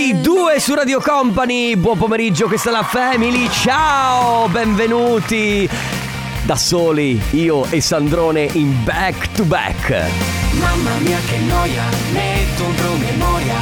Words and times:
Venerdì 0.00 0.20
2 0.22 0.60
su 0.60 0.74
Radio 0.74 0.98
Company. 0.98 1.76
Buon 1.76 1.98
pomeriggio, 1.98 2.46
questa 2.46 2.70
è 2.70 2.72
la 2.72 2.82
Family. 2.82 3.50
Ciao, 3.50 4.48
benvenuti. 4.48 5.68
Da 6.42 6.56
soli, 6.56 7.20
io 7.32 7.66
e 7.68 7.82
Sandrone 7.82 8.48
in 8.52 8.82
back 8.82 9.30
to 9.32 9.44
back. 9.44 9.90
Mamma 10.52 10.96
mia 11.00 11.18
che 11.28 11.36
noia, 11.40 11.82
metto 12.12 12.64
un 12.64 12.74
promemoria 12.74 13.54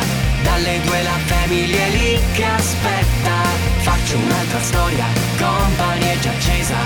Dalle 0.42 0.80
due 0.84 1.02
la 1.02 1.18
famiglia 1.26 1.76
è 1.76 1.90
lì 1.90 2.18
che 2.32 2.44
aspetta 2.44 3.42
Faccio 3.80 4.16
un'altra 4.16 4.60
storia, 4.60 5.04
company 5.38 6.04
è 6.04 6.18
già 6.20 6.30
accesa 6.30 6.76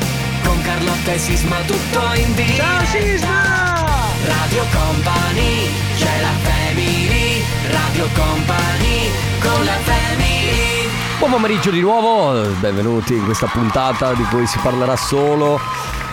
Con 0.43 0.61
Carlotta 0.63 1.13
e 1.13 1.19
Sisma 1.19 1.57
tutto 1.67 2.01
in 2.15 2.35
diretta 2.35 2.65
Ciao 2.65 2.85
Sisma! 2.87 3.83
Radio 4.25 4.65
Company, 4.73 5.71
c'è 5.97 6.21
la 6.21 6.35
family 6.43 7.22
Radio 7.71 8.09
Company, 8.15 9.11
con 9.41 9.65
la 9.65 9.73
family 9.83 10.89
Buon 11.19 11.31
pomeriggio 11.31 11.71
di 11.71 11.81
nuovo, 11.81 12.43
benvenuti 12.59 13.15
in 13.15 13.25
questa 13.25 13.47
puntata 13.47 14.13
di 14.15 14.25
cui 14.25 14.47
si 14.47 14.59
parlerà 14.59 14.97
solo 14.97 15.61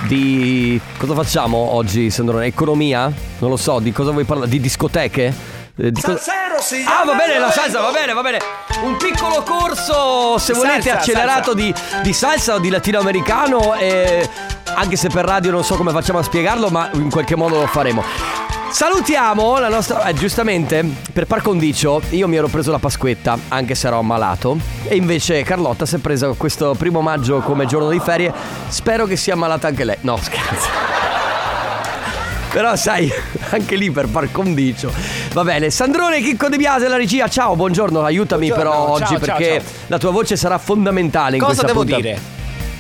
di... 0.08 0.80
Cosa 0.98 1.16
facciamo 1.16 1.58
oggi, 1.58 2.10
Sandrone? 2.10 2.46
Economia? 2.46 3.12
Non 3.40 3.50
lo 3.50 3.58
so, 3.58 3.80
di 3.80 3.92
cosa 3.92 4.12
vuoi 4.12 4.24
parlare? 4.24 4.50
Di 4.50 4.60
discoteche? 4.60 5.34
Eh, 5.76 5.92
di 5.92 6.02
co- 6.02 6.12
Ah, 6.12 7.06
va 7.06 7.14
bene, 7.14 7.40
la 7.40 7.52
salsa, 7.52 7.80
va 7.80 7.92
bene, 7.92 8.14
va 8.14 8.22
bene. 8.22 8.38
Un 8.84 8.98
piccolo 8.98 9.44
corso, 9.44 10.38
se 10.38 10.52
Di 10.54 10.60
volete, 10.60 10.82
salsa, 10.82 10.98
accelerato 10.98 11.54
Di, 11.54 11.74
di 12.04 12.14
salsa 12.14 12.56
o 12.56 12.60
di 12.60 12.70
latinoamericano. 12.70 13.76
E 13.76 14.30
anche 14.76 14.96
se 14.98 15.08
per 15.10 15.26
radio 15.26 15.52
non 15.52 15.64
so 15.64 15.76
come 15.76 15.92
facciamo 15.92 16.20
a 16.20 16.24
spiegarlo, 16.24 16.70
ma 16.70 16.90
in 16.94 17.10
qualche 17.10 17.36
modo 17.36 17.62
lo 17.62 17.68
faremo. 17.68 18.04
Salutiamo 18.72 19.58
la 19.58 19.68
nostra. 19.68 20.04
Eh, 20.06 20.14
giustamente, 20.14 20.86
per 21.12 21.26
par 21.26 21.42
condicio, 21.42 22.02
io 22.12 22.28
mi 22.28 22.36
ero 22.36 22.48
preso 22.48 22.72
la 22.72 22.78
Pasquetta, 22.78 23.38
anche 23.48 23.74
se 23.76 23.88
ero 23.88 23.98
ammalato. 23.98 24.58
E 24.88 24.96
invece 24.96 25.42
Carlotta 25.44 25.86
si 25.86 25.96
è 25.96 25.98
presa 25.98 26.28
questo 26.38 26.76
primo 26.78 27.02
maggio 27.02 27.40
come 27.40 27.66
giorno 27.66 27.90
di 27.90 28.00
ferie. 28.00 28.32
Spero 28.68 29.06
che 29.06 29.16
sia 29.16 29.34
ammalata 29.34 29.68
anche 29.68 29.84
lei. 29.84 29.98
No, 30.02 30.18
scherzo. 30.18 30.68
Però 32.52 32.76
sai, 32.76 33.12
anche 33.50 33.76
lì 33.76 33.90
per 33.92 34.08
par 34.08 34.32
condicio. 34.32 34.92
Va 35.34 35.44
bene, 35.44 35.70
Sandrone 35.70 36.22
Chicco 36.22 36.48
De 36.48 36.58
Biase 36.58 36.88
la 36.88 36.98
regia. 36.98 37.28
Ciao, 37.28 37.56
buongiorno, 37.56 38.02
aiutami 38.04 38.48
Buongiorno, 38.48 38.72
però 38.72 38.86
ciao, 38.86 38.94
oggi 38.94 39.06
ciao, 39.06 39.20
perché 39.36 39.62
ciao. 39.62 39.84
la 39.88 39.98
tua 39.98 40.12
voce 40.12 40.36
sarà 40.36 40.58
fondamentale 40.58 41.36
in 41.38 41.42
Cosa 41.42 41.64
questa 41.64 41.68
devo 41.68 41.82
puntata. 41.84 42.02
dire? 42.02 42.38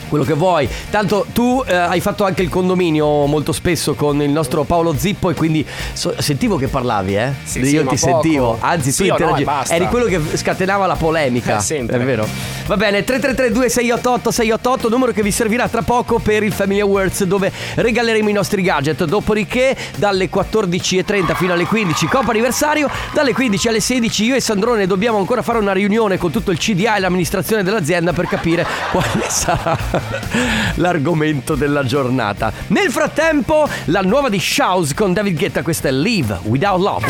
Quello 0.09 0.23
che 0.23 0.33
vuoi. 0.33 0.67
Tanto 0.89 1.25
tu 1.33 1.63
eh, 1.65 1.73
hai 1.75 1.99
fatto 2.02 2.25
anche 2.25 2.41
il 2.41 2.49
condominio 2.49 3.25
molto 3.27 3.52
spesso 3.52 3.93
con 3.93 4.21
il 4.21 4.29
nostro 4.29 4.63
Paolo 4.63 4.95
Zippo 4.97 5.29
e 5.29 5.33
quindi 5.35 5.65
so- 5.93 6.13
sentivo 6.17 6.57
che 6.57 6.67
parlavi, 6.67 7.15
eh? 7.15 7.31
Sì, 7.43 7.59
Io 7.59 7.81
sì, 7.83 7.88
ti 7.88 7.97
sentivo. 7.97 8.52
poco. 8.53 8.65
Anzi, 8.65 8.91
Sì 8.91 9.03
tu 9.03 9.09
no, 9.09 9.13
interagi- 9.15 9.43
basta. 9.43 9.75
eri 9.75 9.87
quello 9.87 10.05
che 10.05 10.19
scatenava 10.35 10.85
la 10.87 10.95
polemica. 10.95 11.57
Eh, 11.57 11.61
sempre. 11.61 11.97
È 11.97 12.03
vero. 12.03 12.27
Va 12.65 12.75
bene, 12.77 13.03
3332 13.03 13.69
688 13.69 14.31
688, 14.31 14.89
numero 14.89 15.11
che 15.11 15.21
vi 15.23 15.31
servirà 15.31 15.67
tra 15.69 15.81
poco 15.81 16.19
per 16.19 16.43
il 16.43 16.52
Family 16.53 16.80
Awards 16.80 17.23
dove 17.23 17.52
regaleremo 17.75 18.30
i 18.30 18.33
nostri 18.33 18.61
gadget. 18.61 19.05
Dopodiché 19.05 19.75
dalle 19.95 20.30
14.30 20.30 21.35
fino 21.35 21.53
alle 21.53 21.65
15 21.65 22.07
Coppa 22.07 22.31
anniversario, 22.31 22.89
dalle 23.13 23.33
15 23.33 23.67
alle 23.67 23.80
16 23.80 24.23
io 24.25 24.35
e 24.35 24.41
Sandrone 24.41 24.87
dobbiamo 24.87 25.17
ancora 25.17 25.41
fare 25.41 25.57
una 25.59 25.73
riunione 25.73 26.17
con 26.17 26.31
tutto 26.31 26.52
il 26.52 26.57
CDA 26.57 26.95
e 26.95 26.99
l'amministrazione 26.99 27.63
dell'azienda 27.63 28.13
per 28.13 28.27
capire 28.27 28.65
quale 28.91 29.23
sarà 29.27 29.77
l'argomento 30.75 31.55
della 31.55 31.83
giornata. 31.83 32.52
Nel 32.67 32.92
frattempo, 32.92 33.67
la 33.86 34.02
nuova 34.02 34.30
di 34.30 34.39
Shouse 34.39 34.94
con 34.94 35.14
David 35.14 35.38
Guetta, 35.38 35.61
questa 35.61 35.89
è 35.89 35.92
Live 35.92 36.39
Without 36.44 36.80
Love. 36.80 37.08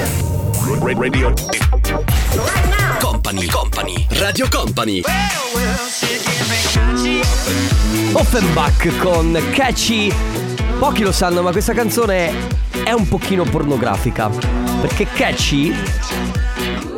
Company, 3.00 3.48
Company, 3.48 4.08
Radio 4.10 4.48
Company. 4.50 5.02
Offenbach 8.14 8.98
con 9.00 9.40
Catchy. 9.52 10.12
Pochi 10.78 11.04
lo 11.04 11.12
sanno, 11.12 11.42
ma 11.42 11.52
questa 11.52 11.74
canzone 11.74 12.32
è 12.84 12.92
un 12.92 13.08
pochino 13.08 13.44
pornografica. 13.44 14.30
Perché 14.82 15.08
Catchy, 15.14 15.74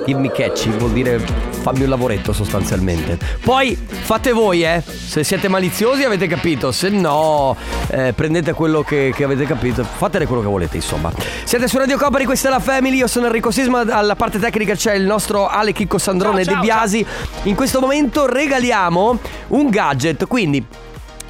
give 0.05 0.19
me 0.19 0.31
catchy, 0.31 0.69
vuol 0.69 0.91
dire 0.91 1.50
fammi 1.61 1.83
un 1.83 1.89
lavoretto 1.89 2.33
sostanzialmente. 2.33 3.17
Poi 3.43 3.77
fate 3.87 4.31
voi, 4.31 4.63
eh. 4.63 4.83
Se 4.83 5.23
siete 5.23 5.47
maliziosi 5.47 6.03
avete 6.03 6.27
capito, 6.27 6.71
se 6.71 6.89
no 6.89 7.55
eh, 7.89 8.13
prendete 8.13 8.53
quello 8.53 8.81
che, 8.81 9.13
che 9.15 9.23
avete 9.23 9.45
capito, 9.45 9.83
fatene 9.83 10.25
quello 10.25 10.41
che 10.41 10.47
volete, 10.47 10.75
insomma. 10.77 11.11
Siete 11.43 11.67
su 11.67 11.77
Radio 11.77 11.97
Company, 11.97 12.25
questa 12.25 12.49
è 12.49 12.51
la 12.51 12.59
Family, 12.59 12.97
io 12.97 13.07
sono 13.07 13.27
Enrico 13.27 13.51
Sisma, 13.51 13.81
alla 13.81 14.15
parte 14.15 14.39
tecnica 14.39 14.75
c'è 14.75 14.93
il 14.93 15.03
nostro 15.03 15.47
Ale 15.47 15.71
Chicco 15.71 15.97
Sandrone 15.97 16.43
Ciao, 16.43 16.61
De 16.61 16.67
ciao, 16.67 16.79
Biasi. 16.79 17.05
In 17.43 17.55
questo 17.55 17.79
momento 17.79 18.25
regaliamo 18.25 19.19
un 19.49 19.69
gadget, 19.69 20.27
quindi 20.27 20.65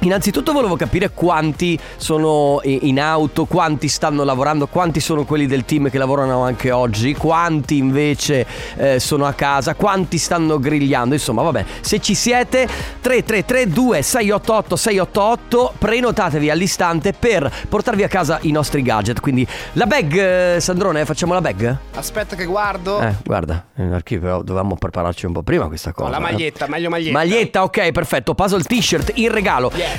Innanzitutto 0.02 0.52
volevo 0.52 0.74
capire 0.74 1.10
quanti 1.10 1.78
sono 1.96 2.60
in 2.64 3.00
auto, 3.00 3.44
quanti 3.44 3.86
stanno 3.86 4.24
lavorando, 4.24 4.66
quanti 4.66 4.98
sono 4.98 5.24
quelli 5.24 5.46
del 5.46 5.64
team 5.64 5.90
che 5.90 5.98
lavorano 5.98 6.42
anche 6.42 6.72
oggi, 6.72 7.14
quanti 7.14 7.76
invece 7.76 8.44
eh, 8.76 8.98
sono 8.98 9.26
a 9.26 9.32
casa, 9.32 9.76
quanti 9.76 10.18
stanno 10.18 10.58
grigliando, 10.58 11.14
insomma 11.14 11.42
vabbè, 11.42 11.64
se 11.82 12.00
ci 12.00 12.14
siete 12.14 12.66
3332 13.00 14.02
688 14.02 14.76
688 14.76 15.74
prenotatevi 15.78 16.50
all'istante 16.50 17.12
per 17.12 17.50
portarvi 17.68 18.02
a 18.02 18.08
casa 18.08 18.38
i 18.42 18.50
nostri 18.50 18.82
gadget, 18.82 19.20
quindi 19.20 19.46
la 19.74 19.86
bag, 19.86 20.16
eh, 20.56 20.60
Sandrone, 20.60 21.04
facciamo 21.04 21.32
la 21.32 21.40
bag? 21.40 21.76
Aspetta 21.94 22.34
che 22.34 22.44
guardo. 22.44 22.98
Eh, 23.00 23.14
guarda, 23.24 23.66
in 23.76 23.92
archivio 23.92 24.42
dovevamo 24.42 24.74
prepararci 24.74 25.26
un 25.26 25.32
po' 25.32 25.42
prima 25.44 25.68
questa 25.68 25.92
cosa. 25.92 26.10
La 26.10 26.16
eh. 26.16 26.20
maglietta, 26.20 26.66
meglio 26.66 26.90
maglietta. 26.90 27.16
Maglietta, 27.16 27.62
ok, 27.62 27.92
perfetto. 27.92 28.34
Puzzle 28.34 28.62
t-shirt 28.62 29.12
in 29.14 29.30
regalo. 29.30 29.70
Yes. 29.74 29.91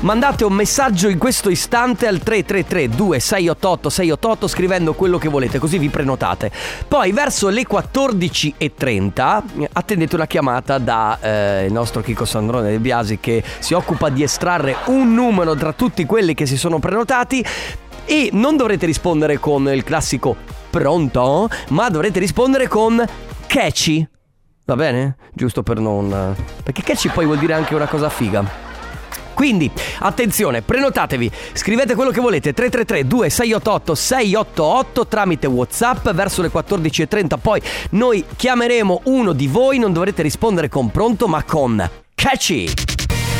Mandate 0.00 0.44
un 0.44 0.52
messaggio 0.52 1.08
in 1.08 1.18
questo 1.18 1.50
istante 1.50 2.06
al 2.06 2.18
333 2.18 2.88
2688 2.88 3.90
688 3.90 4.46
scrivendo 4.46 4.94
quello 4.94 5.18
che 5.18 5.28
volete, 5.28 5.58
così 5.58 5.76
vi 5.76 5.88
prenotate. 5.88 6.52
Poi 6.86 7.10
verso 7.10 7.48
le 7.48 7.66
14.30 7.68 9.42
eh, 9.58 9.68
attendete 9.72 10.14
una 10.14 10.28
chiamata 10.28 10.78
da 10.78 11.18
eh, 11.20 11.64
il 11.64 11.72
nostro 11.72 12.00
Chico 12.00 12.24
Sandrone 12.24 12.70
De 12.70 12.78
Biasi 12.78 13.18
che 13.18 13.42
si 13.58 13.74
occupa 13.74 14.08
di 14.08 14.22
estrarre 14.22 14.76
un 14.86 15.12
numero 15.14 15.56
tra 15.56 15.72
tutti 15.72 16.06
quelli 16.06 16.32
che 16.32 16.46
si 16.46 16.56
sono 16.56 16.78
prenotati 16.78 17.44
e 18.04 18.30
non 18.32 18.56
dovrete 18.56 18.86
rispondere 18.86 19.40
con 19.40 19.68
il 19.68 19.82
classico 19.82 20.36
pronto, 20.70 21.48
ma 21.70 21.88
dovrete 21.88 22.20
rispondere 22.20 22.68
con 22.68 23.04
catchy. 23.48 24.08
Va 24.64 24.76
bene? 24.76 25.16
Giusto 25.34 25.64
per 25.64 25.80
non... 25.80 26.36
Perché 26.62 26.82
catchy 26.82 27.08
poi 27.08 27.24
vuol 27.24 27.38
dire 27.38 27.54
anche 27.54 27.74
una 27.74 27.88
cosa 27.88 28.08
figa. 28.08 28.67
Quindi, 29.38 29.70
attenzione, 30.00 30.62
prenotatevi, 30.62 31.30
scrivete 31.52 31.94
quello 31.94 32.10
che 32.10 32.20
volete 32.20 32.52
333 32.52 33.06
2688 33.06 33.94
688 33.94 35.06
tramite 35.06 35.46
Whatsapp 35.46 36.10
verso 36.10 36.42
le 36.42 36.50
14.30, 36.52 37.38
poi 37.40 37.62
noi 37.90 38.24
chiameremo 38.34 39.02
uno 39.04 39.32
di 39.32 39.46
voi, 39.46 39.78
non 39.78 39.92
dovrete 39.92 40.22
rispondere 40.22 40.68
con 40.68 40.90
pronto 40.90 41.28
ma 41.28 41.44
con 41.44 41.88
catchy. 42.16 42.68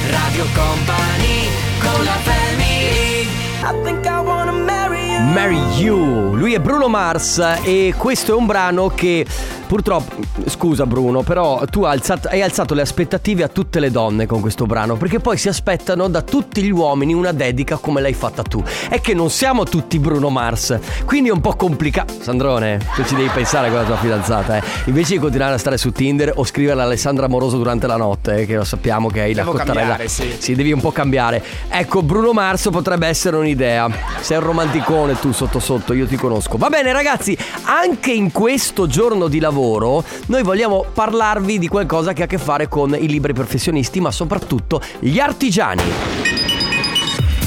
Radio 0.09 0.45
Company, 0.55 1.49
con 1.81 2.05
la 2.05 2.17
family 2.23 3.27
I 3.65 3.83
think 3.83 4.07
I 4.07 4.21
wanna 4.21 4.53
marry 4.53 4.98
Marry 5.21 5.59
You. 5.77 6.35
Lui 6.35 6.55
è 6.55 6.61
Bruno 6.61 6.89
Mars 6.89 7.39
e 7.63 7.93
questo 7.97 8.33
è 8.33 8.35
un 8.37 8.47
brano 8.47 8.89
che 8.89 9.27
purtroppo, 9.67 10.15
scusa 10.47 10.87
Bruno, 10.87 11.23
però 11.23 11.65
tu 11.69 11.83
hai 11.83 11.97
alzato, 11.97 12.29
hai 12.29 12.41
alzato 12.41 12.73
le 12.75 12.81
aspettative 12.83 13.43
a 13.43 13.49
tutte 13.49 13.81
le 13.81 13.91
donne 13.91 14.25
con 14.27 14.41
questo 14.41 14.65
brano, 14.65 14.97
perché 14.97 15.19
poi 15.19 15.37
si 15.37 15.49
aspettano 15.49 16.09
da 16.09 16.23
tutti 16.23 16.63
gli 16.63 16.71
uomini 16.71 17.13
una 17.13 17.33
dedica 17.33 17.77
come 17.77 18.01
l'hai 18.01 18.15
fatta 18.15 18.43
tu. 18.43 18.63
È 18.89 19.01
che 19.01 19.13
non 19.13 19.29
siamo 19.29 19.65
tutti 19.65 19.99
Bruno 19.99 20.31
Mars, 20.31 20.79
quindi 21.05 21.29
è 21.29 21.33
un 21.33 21.41
po' 21.41 21.55
complicato. 21.57 22.15
Sandrone, 22.21 22.79
tu 22.95 23.05
ci 23.05 23.15
devi 23.15 23.29
pensare 23.29 23.69
con 23.69 23.79
la 23.79 23.85
tua 23.85 23.97
fidanzata, 23.97 24.57
eh. 24.57 24.63
Invece 24.87 25.15
di 25.15 25.19
continuare 25.19 25.55
a 25.55 25.59
stare 25.59 25.77
su 25.77 25.91
Tinder 25.93 26.33
o 26.37 26.45
scrivere 26.45 26.81
a 26.81 26.85
Alessandra 26.85 27.27
Amoroso 27.27 27.57
durante 27.59 27.87
la 27.87 27.97
notte, 27.97 28.37
eh, 28.43 28.47
che 28.47 28.55
lo 28.57 28.65
sappiamo 28.65 29.09
che 29.09 29.21
hai 29.21 29.35
la 29.35 29.43
Devo 29.43 29.53
cottarella. 29.53 29.81
cambiare, 29.81 30.09
sì. 30.09 30.35
Sì, 30.39 30.55
devi 30.55 30.73
un 30.73 30.81
po' 30.81 30.93
cambiare. 30.93 31.43
Ecco, 31.69 32.03
Bruno 32.03 32.33
Mars 32.33 32.69
potrebbe 32.71 33.07
essere 33.09 33.37
un'idea. 33.37 33.91
Sei 34.21 34.37
un 34.39 34.45
romanticone 34.45 35.08
tu 35.17 35.33
sotto 35.33 35.59
sotto, 35.59 35.93
io 35.93 36.07
ti 36.07 36.17
conosco. 36.17 36.57
Va 36.57 36.69
bene, 36.69 36.93
ragazzi, 36.93 37.37
anche 37.65 38.13
in 38.13 38.33
questo 38.33 38.87
giorno 38.87 39.29
di 39.29 39.39
lavoro 39.39 40.05
noi 40.27 40.43
vogliamo 40.43 40.85
parlarvi 40.93 41.59
di 41.59 41.69
qualcosa 41.69 42.13
che 42.13 42.23
ha 42.23 42.25
a 42.25 42.29
che 42.29 42.39
fare 42.39 42.69
con 42.69 42.95
i 42.95 43.09
liberi 43.09 43.33
professionisti, 43.33 44.01
ma 44.01 44.11
soprattutto 44.11 44.81
gli 44.99 45.19
artigiani. 45.19 46.58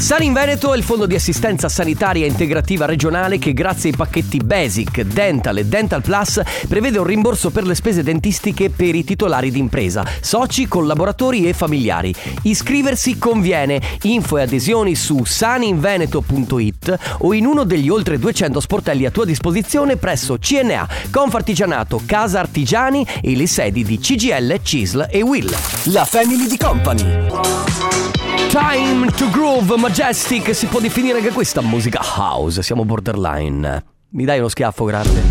San 0.01 0.23
in 0.23 0.33
Veneto 0.33 0.73
è 0.73 0.77
il 0.77 0.83
fondo 0.83 1.05
di 1.05 1.13
assistenza 1.13 1.69
sanitaria 1.69 2.25
integrativa 2.25 2.85
regionale 2.85 3.37
che 3.37 3.53
grazie 3.53 3.91
ai 3.91 3.95
pacchetti 3.95 4.39
Basic, 4.39 5.01
Dental 5.01 5.59
e 5.59 5.65
Dental 5.65 6.01
Plus 6.01 6.41
prevede 6.67 6.97
un 6.97 7.05
rimborso 7.05 7.51
per 7.51 7.67
le 7.67 7.75
spese 7.75 8.01
dentistiche 8.01 8.71
per 8.71 8.95
i 8.95 9.03
titolari 9.03 9.51
d'impresa, 9.51 10.03
soci, 10.19 10.67
collaboratori 10.67 11.47
e 11.47 11.53
familiari. 11.53 12.13
Iscriversi 12.41 13.19
conviene. 13.19 13.79
Info 14.01 14.39
e 14.39 14.41
adesioni 14.41 14.95
su 14.95 15.23
saninveneto.it 15.23 17.17
o 17.19 17.33
in 17.33 17.45
uno 17.45 17.63
degli 17.63 17.87
oltre 17.87 18.17
200 18.17 18.59
sportelli 18.59 19.05
a 19.05 19.11
tua 19.11 19.25
disposizione 19.25 19.97
presso 19.97 20.39
CNA, 20.39 20.89
Confartigianato, 21.11 22.01
Casa 22.07 22.39
Artigiani 22.39 23.05
e 23.21 23.35
le 23.35 23.45
sedi 23.45 23.83
di 23.83 23.99
CGL, 23.99 24.61
CISL 24.63 25.07
e 25.11 25.21
Will. 25.21 25.55
La 25.83 26.05
Family 26.05 26.47
di 26.47 26.57
Company. 26.57 28.20
Time 28.51 29.09
to 29.11 29.29
Groove 29.29 29.77
Majestic 29.77 30.53
si 30.53 30.65
può 30.65 30.81
definire 30.81 31.19
anche 31.19 31.31
questa 31.31 31.61
musica 31.61 32.01
house, 32.17 32.61
siamo 32.61 32.83
borderline. 32.83 33.81
Mi 34.09 34.25
dai 34.25 34.39
uno 34.39 34.49
schiaffo, 34.49 34.83
grazie. 34.83 35.21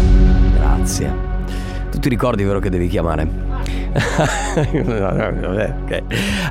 Grazie. 0.54 1.28
Tu 1.90 1.98
ti 1.98 2.08
ricordi 2.08 2.44
vero 2.44 2.60
che 2.60 2.70
devi 2.70 2.88
chiamare? 2.88 3.28
Vabbè, 3.92 5.76
ok. 5.84 6.02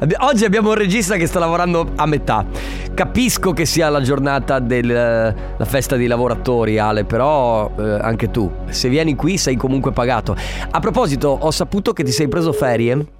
Abbi- 0.01 0.15
Oggi 0.19 0.45
abbiamo 0.45 0.69
un 0.69 0.75
regista 0.75 1.15
che 1.15 1.25
sta 1.25 1.39
lavorando 1.39 1.93
a 1.95 2.05
metà. 2.05 2.45
Capisco 2.93 3.51
che 3.51 3.65
sia 3.65 3.89
la 3.89 4.01
giornata 4.01 4.59
della 4.59 5.33
festa 5.63 5.95
dei 5.95 6.05
lavoratori, 6.05 6.77
Ale, 6.77 7.03
però 7.03 7.71
eh, 7.79 7.97
anche 7.99 8.29
tu, 8.29 8.47
se 8.69 8.89
vieni 8.89 9.15
qui 9.15 9.39
sei 9.39 9.55
comunque 9.55 9.91
pagato. 9.91 10.35
A 10.69 10.79
proposito, 10.79 11.29
ho 11.29 11.49
saputo 11.49 11.93
che 11.93 12.03
ti 12.03 12.11
sei 12.11 12.27
preso 12.27 12.53
ferie. 12.53 13.17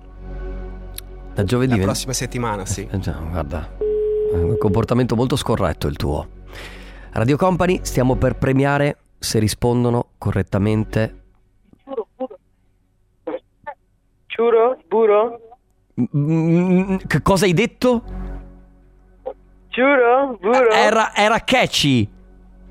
Da 1.34 1.44
giovedì. 1.44 1.78
La 1.78 1.84
prossima 1.84 2.14
settimana, 2.14 2.66
sì. 2.66 2.88
eh 2.92 3.00
già, 3.00 3.14
guarda, 3.14 3.70
è 4.34 4.36
un 4.36 4.58
comportamento 4.58 5.16
molto 5.16 5.36
scorretto 5.36 5.88
il 5.88 5.96
tuo. 5.96 6.28
Radio 7.12 7.38
Company, 7.38 7.80
stiamo 7.84 8.16
per 8.16 8.36
premiare 8.36 8.98
se 9.18 9.40
rispondono 9.40 10.10
correttamente. 10.18 11.16
Giuro? 14.28 14.78
Buro? 14.88 15.40
Mm, 16.16 16.96
Che 17.08 17.22
cosa 17.22 17.46
hai 17.46 17.54
detto? 17.54 18.04
Giuro? 19.70 20.38
Buro? 20.40 20.70
Era, 20.72 21.14
era 21.16 21.40
catchy. 21.40 22.08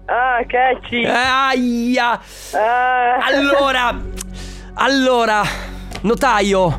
Ah, 0.06 0.42
catchy. 0.46 1.02
Eh, 1.02 1.08
Aia. 1.08 2.20
Ah. 2.54 3.16
Allora, 3.26 4.00
allora, 4.74 5.42
notaio, 6.02 6.78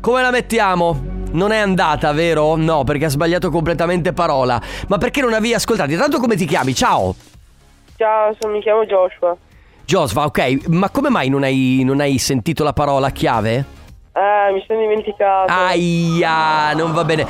come 0.00 0.20
la 0.22 0.30
mettiamo? 0.30 1.14
Non 1.36 1.52
è 1.52 1.58
andata, 1.58 2.12
vero? 2.12 2.56
No, 2.56 2.82
perché 2.84 3.04
ha 3.04 3.08
sbagliato 3.10 3.50
completamente 3.50 4.14
parola. 4.14 4.58
Ma 4.88 4.96
perché 4.96 5.20
non 5.20 5.34
avevi 5.34 5.52
ascoltato? 5.52 5.90
Intanto 5.92 6.18
come 6.18 6.34
ti 6.34 6.46
chiami? 6.46 6.74
Ciao. 6.74 7.14
Ciao, 7.96 8.34
sono- 8.38 8.54
mi 8.54 8.62
chiamo 8.62 8.86
Joshua. 8.86 9.36
Josva, 9.84 10.24
ok, 10.24 10.66
ma 10.68 10.88
come 10.88 11.10
mai 11.10 11.28
non 11.28 11.42
hai, 11.42 11.82
non 11.84 12.00
hai 12.00 12.16
sentito 12.18 12.64
la 12.64 12.72
parola 12.72 13.10
chiave? 13.10 13.64
Ah, 14.12 14.50
mi 14.50 14.64
sono 14.66 14.80
dimenticato. 14.80 15.52
Aia, 15.52 16.72
non 16.72 16.92
va 16.92 17.04
bene. 17.04 17.26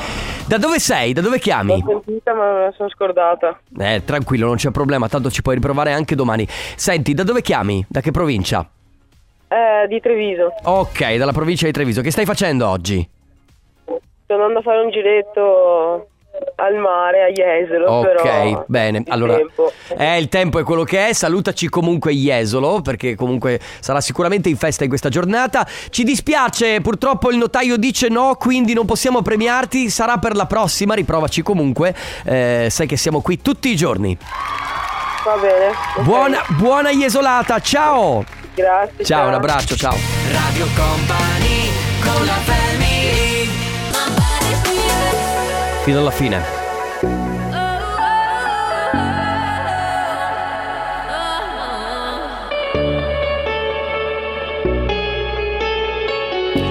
Da 0.46 0.56
dove 0.56 0.78
sei? 0.78 1.12
Da 1.12 1.20
dove 1.20 1.40
chiami? 1.40 1.82
L'ho 1.82 2.02
sentita 2.04 2.32
ma 2.32 2.52
me 2.52 2.60
la 2.66 2.72
sono 2.76 2.88
scordata. 2.88 3.58
Eh, 3.76 4.04
tranquillo, 4.04 4.46
non 4.46 4.54
c'è 4.54 4.70
problema, 4.70 5.08
tanto 5.08 5.30
ci 5.32 5.42
puoi 5.42 5.56
riprovare 5.56 5.92
anche 5.92 6.14
domani. 6.14 6.46
Senti, 6.76 7.12
da 7.12 7.24
dove 7.24 7.42
chiami? 7.42 7.84
Da 7.88 8.00
che 8.00 8.12
provincia? 8.12 8.64
Eh, 9.48 9.88
di 9.88 10.00
Treviso. 10.00 10.54
Ok, 10.62 11.16
dalla 11.16 11.32
provincia 11.32 11.66
di 11.66 11.72
Treviso. 11.72 12.00
Che 12.02 12.12
stai 12.12 12.24
facendo 12.24 12.68
oggi? 12.68 13.06
Sto 14.26 14.34
andando 14.34 14.58
a 14.58 14.62
fare 14.62 14.80
un 14.80 14.90
giretto 14.90 16.08
al 16.56 16.74
mare, 16.74 17.22
a 17.22 17.28
Jesolo, 17.28 17.90
Ok, 17.90 18.06
però... 18.22 18.64
bene. 18.66 18.98
il 18.98 19.04
Allora, 19.08 19.36
tempo. 19.36 19.72
eh, 19.96 20.18
il 20.18 20.28
tempo 20.28 20.58
è 20.58 20.64
quello 20.64 20.82
che 20.82 21.06
è. 21.08 21.12
Salutaci 21.12 21.68
comunque 21.68 22.12
Jesolo, 22.12 22.80
perché 22.82 23.14
comunque 23.14 23.60
sarà 23.78 24.00
sicuramente 24.00 24.48
in 24.48 24.56
festa 24.56 24.82
in 24.82 24.88
questa 24.88 25.08
giornata. 25.08 25.64
Ci 25.90 26.02
dispiace, 26.02 26.80
purtroppo 26.80 27.30
il 27.30 27.36
notaio 27.38 27.76
dice 27.76 28.08
no, 28.08 28.34
quindi 28.34 28.74
non 28.74 28.84
possiamo 28.84 29.22
premiarti. 29.22 29.88
Sarà 29.88 30.18
per 30.18 30.34
la 30.34 30.46
prossima, 30.46 30.94
riprovaci 30.94 31.42
comunque. 31.42 31.94
Eh, 32.24 32.66
sai 32.68 32.86
che 32.88 32.96
siamo 32.96 33.20
qui 33.22 33.40
tutti 33.40 33.68
i 33.70 33.76
giorni. 33.76 34.18
Va 35.24 35.36
bene. 35.36 35.68
ok. 35.68 36.02
Buona, 36.02 36.42
buona 36.58 36.90
Jesolata, 36.90 37.60
ciao! 37.60 38.24
Grazie. 38.54 39.04
Ciao, 39.04 39.28
un 39.28 39.34
abbraccio, 39.34 39.76
ciao. 39.76 39.94
Radio 40.32 40.66
Company 40.74 41.70
con 42.02 42.24
la 42.26 42.55
Fino 45.86 46.00
alla 46.00 46.10
fine. 46.10 46.42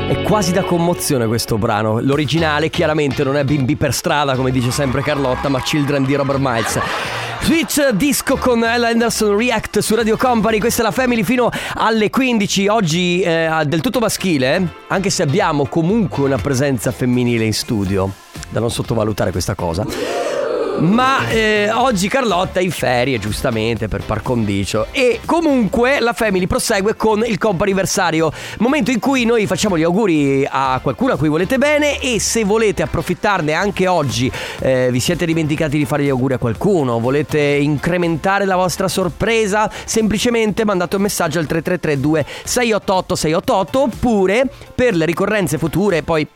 È 0.10 0.22
quasi 0.24 0.52
da 0.52 0.64
commozione 0.66 1.28
questo 1.28 1.58
brano. 1.58 2.02
L'originale 2.02 2.70
chiaramente 2.70 3.24
non 3.24 3.38
è 3.38 3.46
Bimbi 3.46 3.78
per 3.78 3.94
strada, 3.94 4.36
come 4.36 4.52
dice 4.52 4.72
sempre 4.72 5.02
Carlotta, 5.02 5.48
ma 5.48 5.62
Children 5.62 6.04
di 6.04 6.16
Robert 6.16 6.40
Miles. 6.42 6.78
Switch 7.46 7.90
disco 7.90 8.38
con 8.38 8.64
Ella 8.64 8.88
Anderson 8.88 9.38
React 9.38 9.78
su 9.78 9.94
Radio 9.94 10.18
Company, 10.18 10.58
questa 10.58 10.82
è 10.82 10.84
la 10.84 10.90
Family 10.90 11.22
fino 11.22 11.52
alle 11.76 12.10
15, 12.10 12.68
oggi 12.70 13.22
eh, 13.22 13.62
del 13.68 13.82
tutto 13.82 14.00
maschile, 14.00 14.68
anche 14.88 15.12
se 15.12 15.22
abbiamo 15.22 15.68
comunque 15.68 16.24
una 16.24 16.40
presenza 16.40 16.92
femminile 16.92 17.46
in 17.46 17.54
studio, 17.54 18.12
da 18.50 18.60
non 18.60 18.72
sottovalutare 18.72 19.30
questa 19.30 19.54
cosa. 19.54 19.86
Ma 20.80 21.30
eh, 21.30 21.72
oggi 21.72 22.08
Carlotta 22.10 22.60
è 22.60 22.64
in 22.64 22.72
ferie, 22.72 23.18
giustamente, 23.18 23.88
per 23.88 24.04
par 24.04 24.22
condicio. 24.22 24.88
E 24.92 25.22
comunque 25.26 26.00
la 26.00 26.14
Family 26.14 26.48
prosegue 26.48 26.96
con 26.96 27.24
il 27.26 27.38
comp'anniversario. 27.38 28.32
Momento 28.60 28.92
in 28.92 29.00
cui 29.00 29.26
noi 29.26 29.48
facciamo 29.48 29.78
gli 29.78 29.84
auguri 29.84 30.46
a 30.50 30.80
qualcuno 30.82 31.14
a 31.14 31.18
cui 31.18 31.30
volete 31.30 31.58
bene. 31.58 32.00
E 32.00 32.20
se 32.20 32.44
volete 32.44 32.84
approfittarne 32.84 33.54
anche 33.54 33.88
oggi, 33.88 34.32
eh, 34.60 34.90
vi 34.92 35.00
siete 35.00 35.26
dimenticati 35.26 35.78
di 35.78 35.86
fare 35.86 36.04
gli 36.04 36.10
auguri 36.10 36.34
a 36.34 36.38
qualcuno, 36.38 37.00
volete 37.00 37.40
incrementare 37.40 38.46
la 38.46 38.56
vostra 38.56 38.88
sorpresa, 38.88 39.72
semplicemente 39.86 40.66
mandate 40.66 40.98
un 40.98 41.04
messaggio 41.04 41.40
al 41.40 41.46
3332 41.46 42.26
688 42.44 43.16
688 43.16 43.82
oppure 43.82 44.50
per 44.74 44.96
le 44.96 45.06
ricorrenze 45.06 45.58
future, 45.58 46.04
poi 46.04 46.28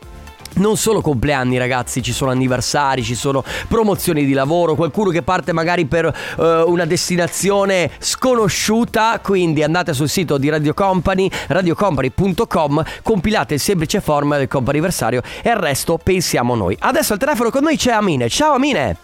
non 0.55 0.77
solo 0.77 1.01
compleanni 1.01 1.57
ragazzi, 1.57 2.01
ci 2.01 2.11
sono 2.11 2.31
anniversari, 2.31 3.03
ci 3.03 3.15
sono 3.15 3.43
promozioni 3.67 4.25
di 4.25 4.33
lavoro, 4.33 4.75
qualcuno 4.75 5.09
che 5.09 5.21
parte 5.21 5.53
magari 5.53 5.85
per 5.85 6.05
eh, 6.05 6.63
una 6.65 6.85
destinazione 6.85 7.91
sconosciuta, 7.99 9.19
quindi 9.21 9.63
andate 9.63 9.93
sul 9.93 10.09
sito 10.09 10.37
di 10.37 10.49
Radio 10.49 10.73
Company, 10.73 11.29
radiocompany.com, 11.47 12.83
compilate 13.03 13.55
il 13.55 13.59
semplice 13.59 14.01
form 14.01 14.37
del 14.37 14.47
comp'anniversario 14.47 15.21
e 15.41 15.49
al 15.49 15.57
resto 15.57 15.97
pensiamo 15.97 16.55
noi. 16.55 16.75
Adesso 16.79 17.13
al 17.13 17.19
telefono 17.19 17.49
con 17.49 17.63
noi 17.63 17.77
c'è 17.77 17.91
Amine. 17.91 18.29
Ciao 18.29 18.53
Amine! 18.53 18.97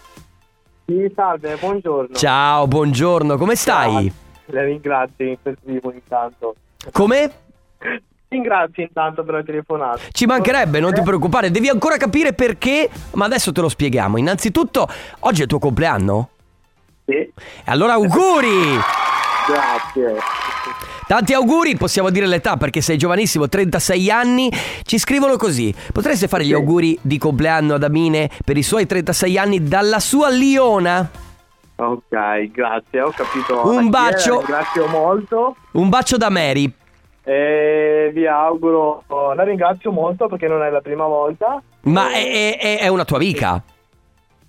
Sì, 0.86 1.10
salve, 1.14 1.56
buongiorno. 1.58 2.14
Ciao, 2.14 2.66
buongiorno, 2.68 3.36
come 3.36 3.56
stai? 3.56 4.12
Le 4.46 4.64
ringrazio 4.64 5.36
vivo 5.62 5.92
intanto. 5.92 6.54
Come? 6.92 7.32
Ringrazio 8.28 8.82
intanto 8.82 9.22
per 9.24 9.34
la 9.34 9.42
telefonata. 9.42 10.00
Ci 10.10 10.26
mancherebbe, 10.26 10.80
non 10.80 10.92
ti 10.92 11.02
preoccupare, 11.02 11.50
devi 11.50 11.68
ancora 11.68 11.96
capire 11.96 12.32
perché, 12.32 12.90
ma 13.12 13.24
adesso 13.24 13.52
te 13.52 13.60
lo 13.60 13.68
spieghiamo. 13.68 14.16
Innanzitutto, 14.16 14.88
oggi 15.20 15.40
è 15.40 15.42
il 15.42 15.48
tuo 15.48 15.58
compleanno? 15.58 16.30
Sì, 17.04 17.32
allora 17.66 17.92
auguri! 17.92 18.78
grazie. 19.46 20.18
Tanti 21.06 21.34
auguri, 21.34 21.76
possiamo 21.76 22.10
dire 22.10 22.26
l'età 22.26 22.56
perché 22.56 22.80
sei 22.80 22.98
giovanissimo, 22.98 23.48
36 23.48 24.10
anni. 24.10 24.50
Ci 24.82 24.98
scrivono 24.98 25.36
così: 25.36 25.72
potreste 25.92 26.26
fare 26.26 26.44
gli 26.44 26.52
auguri 26.52 26.98
di 27.00 27.16
compleanno 27.18 27.74
ad 27.74 27.84
Amine 27.84 28.28
per 28.44 28.56
i 28.56 28.62
suoi 28.62 28.86
36 28.86 29.38
anni 29.38 29.62
dalla 29.62 30.00
sua 30.00 30.30
Liona? 30.30 31.08
Ok, 31.76 32.50
grazie, 32.50 33.00
ho 33.02 33.10
capito. 33.10 33.68
Un 33.68 33.88
bacio. 33.88 34.38
Ringrazio 34.38 34.86
molto 34.88 35.56
Un 35.72 35.88
bacio 35.88 36.16
da 36.16 36.28
Mary. 36.30 36.72
E 37.28 38.10
vi 38.14 38.24
auguro, 38.26 39.02
la 39.34 39.42
ringrazio 39.42 39.90
molto 39.90 40.28
perché 40.28 40.46
non 40.46 40.62
è 40.62 40.70
la 40.70 40.80
prima 40.80 41.06
volta. 41.06 41.60
Ma 41.82 42.12
è, 42.12 42.56
è- 42.56 42.78
è 42.78 42.88
una 42.88 43.04
tua 43.04 43.16
amica? 43.16 43.60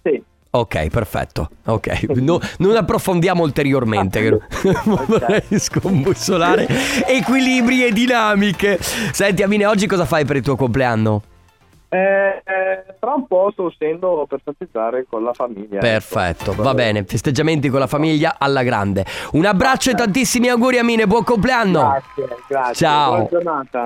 Sì, 0.04 0.22
Ok, 0.50 0.88
perfetto. 0.90 1.50
Ok, 1.66 2.04
No- 2.16 2.40
non 2.60 2.76
approfondiamo 2.76 3.44
ulteriormente. 3.44 4.22
che 4.22 4.40
vorrei 4.86 5.44
scombussolare 5.60 6.68
equilibri 7.08 7.84
e 7.86 7.92
dinamiche. 7.92 8.78
Senti, 8.80 9.42
Amine, 9.44 9.66
oggi 9.66 9.88
cosa 9.88 10.06
fai 10.06 10.24
per 10.26 10.36
il 10.38 10.44
tuo 10.44 10.56
compleanno? 10.56 11.22
Eh, 11.90 11.98
eh, 11.98 12.96
tra 13.00 13.14
un 13.14 13.28
po' 13.28 13.50
sto 13.54 13.64
uscendo 13.64 14.26
per 14.28 14.42
festeggiare 14.44 15.06
con 15.10 15.24
la 15.24 15.34
famiglia. 15.34 15.80
Perfetto, 15.80 16.52
ecco. 16.52 16.64
va 16.64 16.74
bene. 16.74 17.06
Festeggiamenti 17.06 17.70
con 17.70 17.80
la 17.80 17.88
famiglia 17.88 18.36
alla 18.38 18.64
grande. 18.64 19.06
Un 19.34 19.46
abbraccio 19.46 19.92
e 19.92 19.96
tantissimi 19.96 20.50
auguri, 20.50 20.80
Amine. 20.80 21.08
Buon 21.08 21.24
compleanno. 21.24 21.80
Grazie, 21.80 22.36
grazie. 22.48 22.74
Ciao. 22.74 23.10
Buona 23.10 23.28
giornata. 23.30 23.86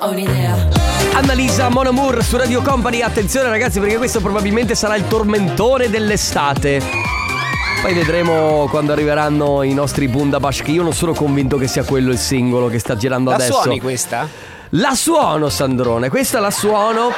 La. 0.00 0.68
Annalisa 1.14 1.68
Mon 1.70 1.86
Amour 1.86 2.22
su 2.22 2.36
Radio 2.36 2.62
Company. 2.62 3.00
Attenzione 3.00 3.48
ragazzi 3.48 3.80
perché 3.80 3.96
questo 3.96 4.20
probabilmente 4.20 4.74
sarà 4.74 4.94
il 4.94 5.08
tormentone 5.08 5.88
dell'estate. 5.88 6.80
Poi 7.82 7.94
vedremo 7.94 8.66
quando 8.68 8.92
arriveranno 8.92 9.62
i 9.62 9.74
nostri 9.74 10.08
Bundabash 10.08 10.62
che 10.62 10.70
io 10.70 10.82
non 10.82 10.92
sono 10.92 11.14
convinto 11.14 11.56
che 11.56 11.66
sia 11.66 11.84
quello 11.84 12.10
il 12.10 12.18
singolo 12.18 12.68
che 12.68 12.78
sta 12.78 12.96
girando 12.96 13.30
La 13.30 13.36
adesso. 13.36 13.62
suoni 13.62 13.80
questa? 13.80 14.28
La 14.78 14.94
suono 14.94 15.48
Sandrone, 15.48 16.10
questa 16.10 16.38
la 16.38 16.50
suono 16.50 17.10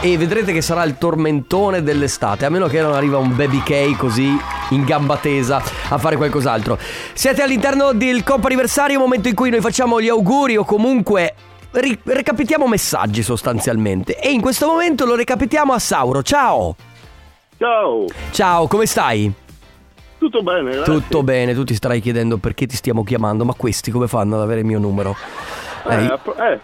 e 0.00 0.16
vedrete 0.18 0.52
che 0.52 0.60
sarà 0.60 0.82
il 0.82 0.98
tormentone 0.98 1.84
dell'estate, 1.84 2.46
a 2.46 2.50
meno 2.50 2.66
che 2.66 2.80
non 2.80 2.94
arriva 2.94 3.16
un 3.16 3.36
baby 3.36 3.62
K 3.62 3.96
così 3.96 4.36
in 4.70 4.84
gamba 4.84 5.16
tesa 5.18 5.62
a 5.88 5.98
fare 5.98 6.16
qualcos'altro. 6.16 6.78
Siete 7.12 7.42
all'interno 7.42 7.92
del 7.92 8.24
Coppa 8.24 8.46
Anniversario, 8.46 8.98
momento 8.98 9.28
in 9.28 9.36
cui 9.36 9.50
noi 9.50 9.60
facciamo 9.60 10.00
gli 10.00 10.08
auguri 10.08 10.56
o 10.56 10.64
comunque 10.64 11.34
ri- 11.72 12.00
recapitiamo 12.02 12.66
messaggi 12.66 13.22
sostanzialmente. 13.22 14.18
E 14.18 14.32
in 14.32 14.40
questo 14.40 14.66
momento 14.66 15.04
lo 15.04 15.14
recapitiamo 15.14 15.72
a 15.72 15.78
Sauro. 15.78 16.22
Ciao! 16.22 16.74
Ciao, 17.56 18.06
Ciao, 18.32 18.66
come 18.66 18.86
stai? 18.86 19.32
tutto 20.18 20.42
bene? 20.42 20.72
grazie. 20.72 20.92
Tutto 20.92 21.22
bene, 21.22 21.54
tu 21.54 21.62
ti 21.62 21.74
starai 21.74 22.00
chiedendo 22.00 22.38
perché 22.38 22.66
ti 22.66 22.74
stiamo 22.74 23.04
chiamando, 23.04 23.44
ma 23.44 23.54
questi 23.54 23.92
come 23.92 24.08
fanno 24.08 24.34
ad 24.34 24.42
avere 24.42 24.60
il 24.60 24.66
mio 24.66 24.80
numero? 24.80 25.14
Eh, 25.88 26.18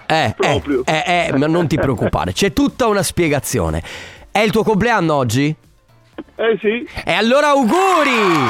eh, 0.07 0.25
Eh, 0.27 0.35
proprio. 0.37 0.83
eh, 0.85 1.03
eh, 1.07 1.27
eh, 1.29 1.37
ma 1.39 1.47
non 1.47 1.67
ti 1.67 1.77
preoccupare, 1.77 2.33
c'è 2.33 2.53
tutta 2.53 2.87
una 2.87 3.03
spiegazione. 3.03 3.83
È 4.31 4.39
il 4.41 4.51
tuo 4.51 4.63
compleanno 4.63 5.15
oggi? 5.15 5.55
Eh 6.37 6.59
sì, 6.61 6.87
E 7.05 7.13
allora 7.13 7.49
auguri! 7.49 8.49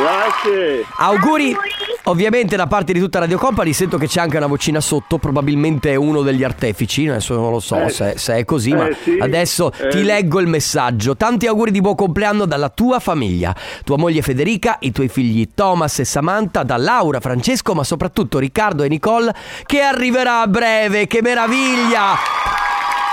Grazie. 0.00 0.84
Auguri! 0.96 1.56
Ovviamente 2.04 2.56
da 2.56 2.66
parte 2.66 2.94
di 2.94 3.00
tutta 3.00 3.18
Radio 3.18 3.36
Company 3.36 3.74
sento 3.74 3.98
che 3.98 4.06
c'è 4.06 4.20
anche 4.20 4.38
una 4.38 4.46
vocina 4.46 4.80
sotto, 4.80 5.18
probabilmente 5.18 5.90
è 5.90 5.94
uno 5.94 6.22
degli 6.22 6.42
artefici, 6.42 7.06
adesso 7.06 7.34
non 7.34 7.50
lo 7.50 7.60
so 7.60 7.76
Eh, 7.76 7.90
se, 7.90 8.14
se 8.16 8.36
è 8.36 8.44
così, 8.46 8.70
eh, 8.70 8.74
ma 8.74 8.88
sì, 9.02 9.18
adesso 9.20 9.70
eh. 9.76 9.88
ti 9.88 10.02
leggo 10.02 10.40
il 10.40 10.46
messaggio. 10.46 11.16
Tanti 11.16 11.46
auguri 11.46 11.70
di 11.70 11.82
buon 11.82 11.96
compleanno 11.96 12.46
dalla 12.46 12.70
tua 12.70 12.98
famiglia, 12.98 13.54
tua 13.84 13.98
moglie 13.98 14.22
Federica, 14.22 14.78
i 14.80 14.90
tuoi 14.90 15.08
figli 15.08 15.48
Thomas 15.54 15.98
e 15.98 16.04
Samantha, 16.06 16.62
da 16.62 16.78
Laura, 16.78 17.20
Francesco, 17.20 17.74
ma 17.74 17.84
soprattutto 17.84 18.38
Riccardo 18.38 18.84
e 18.84 18.88
Nicole 18.88 19.34
che 19.66 19.80
arriverà 19.80 20.40
a 20.40 20.46
breve, 20.46 21.06
che 21.06 21.20
meraviglia! 21.20 22.12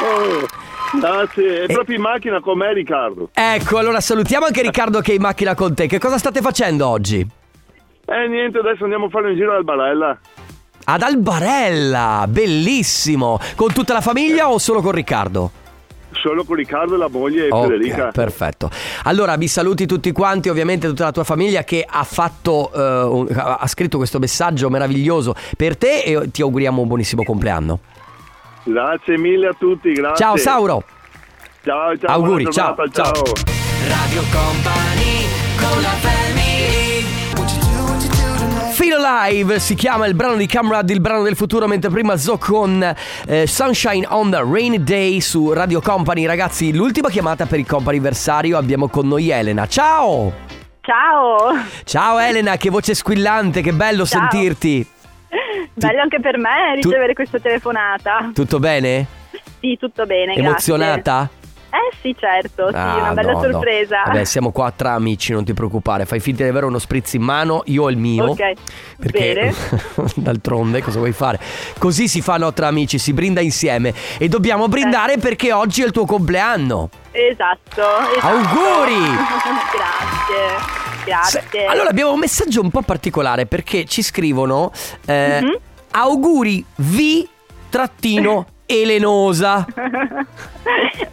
Oh, 0.01 0.64
grazie, 0.99 1.61
Eh. 1.61 1.65
è 1.65 1.73
proprio 1.73 1.95
in 1.95 2.01
macchina 2.01 2.39
con 2.39 2.57
me 2.57 2.73
Riccardo. 2.73 3.29
Ecco, 3.33 3.77
allora 3.77 3.99
salutiamo 3.99 4.45
anche 4.45 4.61
Riccardo 4.61 5.01
che 5.01 5.11
è 5.11 5.15
in 5.15 5.21
macchina 5.21 5.53
con 5.55 5.73
te. 5.73 5.87
Che 5.87 5.99
cosa 5.99 6.17
state 6.17 6.41
facendo 6.41 6.87
oggi? 6.87 7.25
Eh 8.07 8.27
niente, 8.27 8.59
adesso 8.59 8.83
andiamo 8.83 9.05
a 9.05 9.09
fare 9.09 9.29
un 9.29 9.35
giro 9.35 9.55
al 9.55 9.63
Barella. 9.63 10.17
Ad 10.87 11.01
Albarella, 11.01 12.25
bellissimo! 12.29 13.39
Con 13.55 13.73
tutta 13.73 13.93
la 13.93 14.01
famiglia 14.01 14.49
o 14.51 14.57
solo 14.59 14.81
con 14.81 14.91
Riccardo? 14.91 15.51
Solo 16.11 16.43
con 16.43 16.55
Riccardo 16.55 16.93
e 16.95 16.97
la 16.97 17.09
moglie 17.09 17.47
e 17.47 17.49
Ok, 17.51 17.63
Federica. 17.63 18.11
perfetto. 18.13 18.69
Allora, 19.03 19.35
vi 19.35 19.47
saluti 19.47 19.85
tutti 19.87 20.11
quanti, 20.11 20.47
ovviamente 20.49 20.87
tutta 20.87 21.05
la 21.05 21.11
tua 21.11 21.23
famiglia 21.23 21.63
che 21.63 21.85
ha 21.87 22.03
fatto, 22.03 22.71
eh, 22.73 23.33
ha 23.35 23.67
scritto 23.67 23.97
questo 23.97 24.19
messaggio 24.19 24.69
meraviglioso 24.69 25.35
per 25.57 25.75
te 25.75 26.01
e 26.01 26.31
ti 26.31 26.41
auguriamo 26.41 26.81
un 26.81 26.87
buonissimo 26.87 27.23
compleanno. 27.23 27.79
Grazie 28.65 29.17
mille 29.19 29.49
a 29.49 29.53
tutti, 29.53 29.91
grazie. 29.91 30.25
Ciao 30.25 30.37
Sauro! 30.37 30.83
Ciao, 31.63 31.95
ciao. 31.97 32.11
Auguri, 32.11 32.51
ciao, 32.51 32.75
ciao. 32.75 32.89
ciao. 32.89 33.23
Radio 33.87 34.21
Company 34.31 35.27
con 35.57 35.81
la 35.81 36.13
Feel 38.71 39.03
Alive 39.03 39.59
si 39.59 39.75
chiama 39.75 40.07
il 40.07 40.15
brano 40.15 40.35
di 40.35 40.47
Camrad, 40.47 40.89
il 40.89 40.99
brano 40.99 41.23
del 41.23 41.35
futuro, 41.35 41.67
mentre 41.67 41.89
prima 41.91 42.17
Zo 42.17 42.37
con 42.37 42.83
eh, 43.27 43.47
Sunshine 43.47 44.05
on 44.09 44.31
the 44.31 44.43
Rainy 44.43 44.83
Day 44.83 45.21
su 45.21 45.53
Radio 45.53 45.79
Company. 45.79 46.25
Ragazzi, 46.25 46.73
l'ultima 46.73 47.09
chiamata 47.09 47.45
per 47.45 47.59
il 47.59 47.67
comp'anniversario 47.67 48.57
abbiamo 48.57 48.87
con 48.89 49.07
noi 49.07 49.29
Elena. 49.29 49.67
Ciao! 49.67 50.33
Ciao, 50.81 51.37
Ciao 51.83 52.19
Elena, 52.19 52.57
che 52.57 52.69
voce 52.69 52.93
squillante, 52.93 53.61
che 53.61 53.73
bello 53.73 54.05
Ciao. 54.05 54.27
sentirti. 54.29 54.93
bello 55.73 56.01
anche 56.01 56.19
per 56.19 56.37
me 56.37 56.77
tu- 56.79 56.89
ricevere 56.89 57.13
questa 57.13 57.39
telefonata. 57.39 58.31
Tutto 58.33 58.59
bene? 58.59 59.05
Sì, 59.59 59.77
tutto 59.79 60.05
bene, 60.05 60.33
grazie. 60.33 60.43
Emozionata? 60.43 61.29
Eh 61.75 61.93
sì, 62.01 62.15
certo, 62.17 62.69
sì, 62.69 62.75
Ah, 62.77 62.99
una 62.99 63.13
bella 63.13 63.33
no, 63.33 63.41
no. 63.41 63.51
sorpresa. 63.51 64.03
Vabbè, 64.05 64.23
siamo 64.25 64.51
qua 64.51 64.71
tra 64.73 64.93
amici, 64.93 65.33
non 65.33 65.43
ti 65.43 65.53
preoccupare. 65.53 66.05
Fai 66.05 66.21
finta 66.21 66.43
di 66.43 66.49
avere 66.49 66.65
uno 66.67 66.79
spritz 66.79 67.13
in 67.13 67.21
mano, 67.21 67.63
io 67.65 67.83
ho 67.83 67.89
il 67.89 67.97
mio. 67.97 68.27
Ok, 68.27 68.53
Perché 68.97 69.53
d'altronde 70.15 70.81
cosa 70.81 70.99
vuoi 70.99 71.11
fare? 71.11 71.37
Così 71.77 72.07
si 72.07 72.21
fanno 72.21 72.53
tra 72.53 72.67
amici, 72.67 72.97
si 72.97 73.11
brinda 73.11 73.41
insieme. 73.41 73.93
E 74.17 74.29
dobbiamo 74.29 74.69
brindare 74.69 75.17
perché 75.17 75.51
oggi 75.51 75.81
è 75.81 75.85
il 75.85 75.91
tuo 75.91 76.05
compleanno. 76.05 76.89
Esatto, 77.11 77.81
esatto. 78.15 78.25
Auguri! 78.25 79.01
grazie, 79.75 80.84
Se- 81.05 81.41
grazie. 81.41 81.65
Allora 81.65 81.89
abbiamo 81.89 82.11
un 82.13 82.19
messaggio 82.19 82.61
un 82.61 82.69
po' 82.71 82.81
particolare 82.81 83.45
perché 83.45 83.85
ci 83.85 84.01
scrivono 84.01 84.71
eh, 85.05 85.39
Mhm. 85.41 85.55
auguri 85.91 86.63
vi 86.77 87.27
trattino 87.69 88.45
Elenosa. 88.67 89.65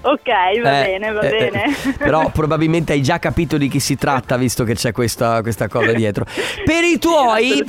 ok, 0.00 0.61
va 0.62 0.80
Eh, 0.80 0.84
bene, 0.99 1.12
va 1.12 1.20
eh, 1.20 1.26
eh, 1.26 1.50
bene. 1.50 1.76
però 1.99 2.30
probabilmente 2.30 2.92
hai 2.92 3.02
già 3.02 3.18
capito 3.18 3.58
di 3.58 3.68
chi 3.68 3.78
si 3.80 3.96
tratta 3.96 4.37
visto 4.37 4.64
che 4.64 4.75
c'è 4.75 4.92
questa, 4.92 5.42
questa 5.42 5.68
cosa 5.68 5.92
dietro. 5.92 6.25
Per 6.64 6.82
i 6.84 6.99
tuoi 6.99 7.62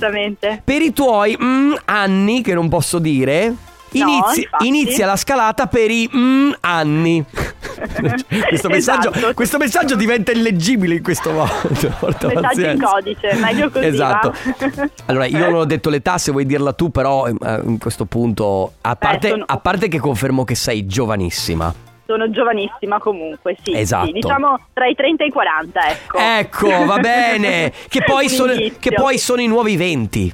per 0.64 0.82
i 0.82 0.94
tuoi 0.94 1.38
mm, 1.42 1.74
anni 1.86 2.42
che 2.42 2.54
non 2.54 2.70
posso 2.70 3.00
dire 3.00 3.54
inizi- 4.00 4.42
infatti. 4.42 4.68
inizia 4.68 5.06
la 5.06 5.16
scalata 5.16 5.68
per 5.68 5.90
i 5.92 6.10
mm, 6.16 6.52
anni. 6.62 7.24
questo, 8.48 8.70
messaggio, 8.70 9.12
Esatto. 9.12 9.34
questo 9.34 9.58
messaggio 9.58 9.96
diventa 9.96 10.32
illeggibile 10.32 10.96
in 10.96 11.04
questo 11.04 11.32
modo. 11.32 11.52
Messaggio 11.70 12.28
in 12.28 12.42
pazienza. 12.42 12.86
codice, 12.88 13.34
meglio 13.36 13.70
così, 13.70 13.86
Esatto. 13.86 14.34
Allora, 15.08 15.26
io 15.26 15.40
non 15.40 15.56
ho 15.56 15.66
detto 15.66 15.90
l'età, 15.90 16.18
se 16.18 16.32
vuoi 16.32 16.46
dirla 16.46 16.74
tu, 16.74 16.90
però 16.92 17.28
eh, 17.28 17.34
in 17.66 17.78
questo 17.78 18.06
punto, 18.06 18.74
a 18.82 18.96
parte, 18.96 19.30
sono- 19.30 19.44
a 19.48 19.58
parte 19.58 19.88
che 19.88 20.00
confermo 20.00 20.44
che 20.44 20.56
sei 20.56 20.86
giovanissima. 20.86 21.74
Sono 22.06 22.30
giovanissima 22.30 23.00
comunque, 23.00 23.56
sì. 23.64 23.74
Esatto. 23.76 24.08
sì, 24.08 24.12
diciamo 24.12 24.60
tra 24.74 24.88
i 24.88 24.94
30 24.94 25.24
e 25.24 25.28
i 25.28 25.32
40, 25.32 25.90
ecco. 25.90 26.18
Ecco, 26.18 26.86
va 26.86 26.98
bene. 27.00 27.72
Che 27.88 28.04
poi, 28.04 28.28
sono, 28.28 28.54
che 28.54 28.92
poi 28.94 29.18
sono 29.18 29.42
i 29.42 29.48
nuovi 29.48 29.78
20. 29.78 30.34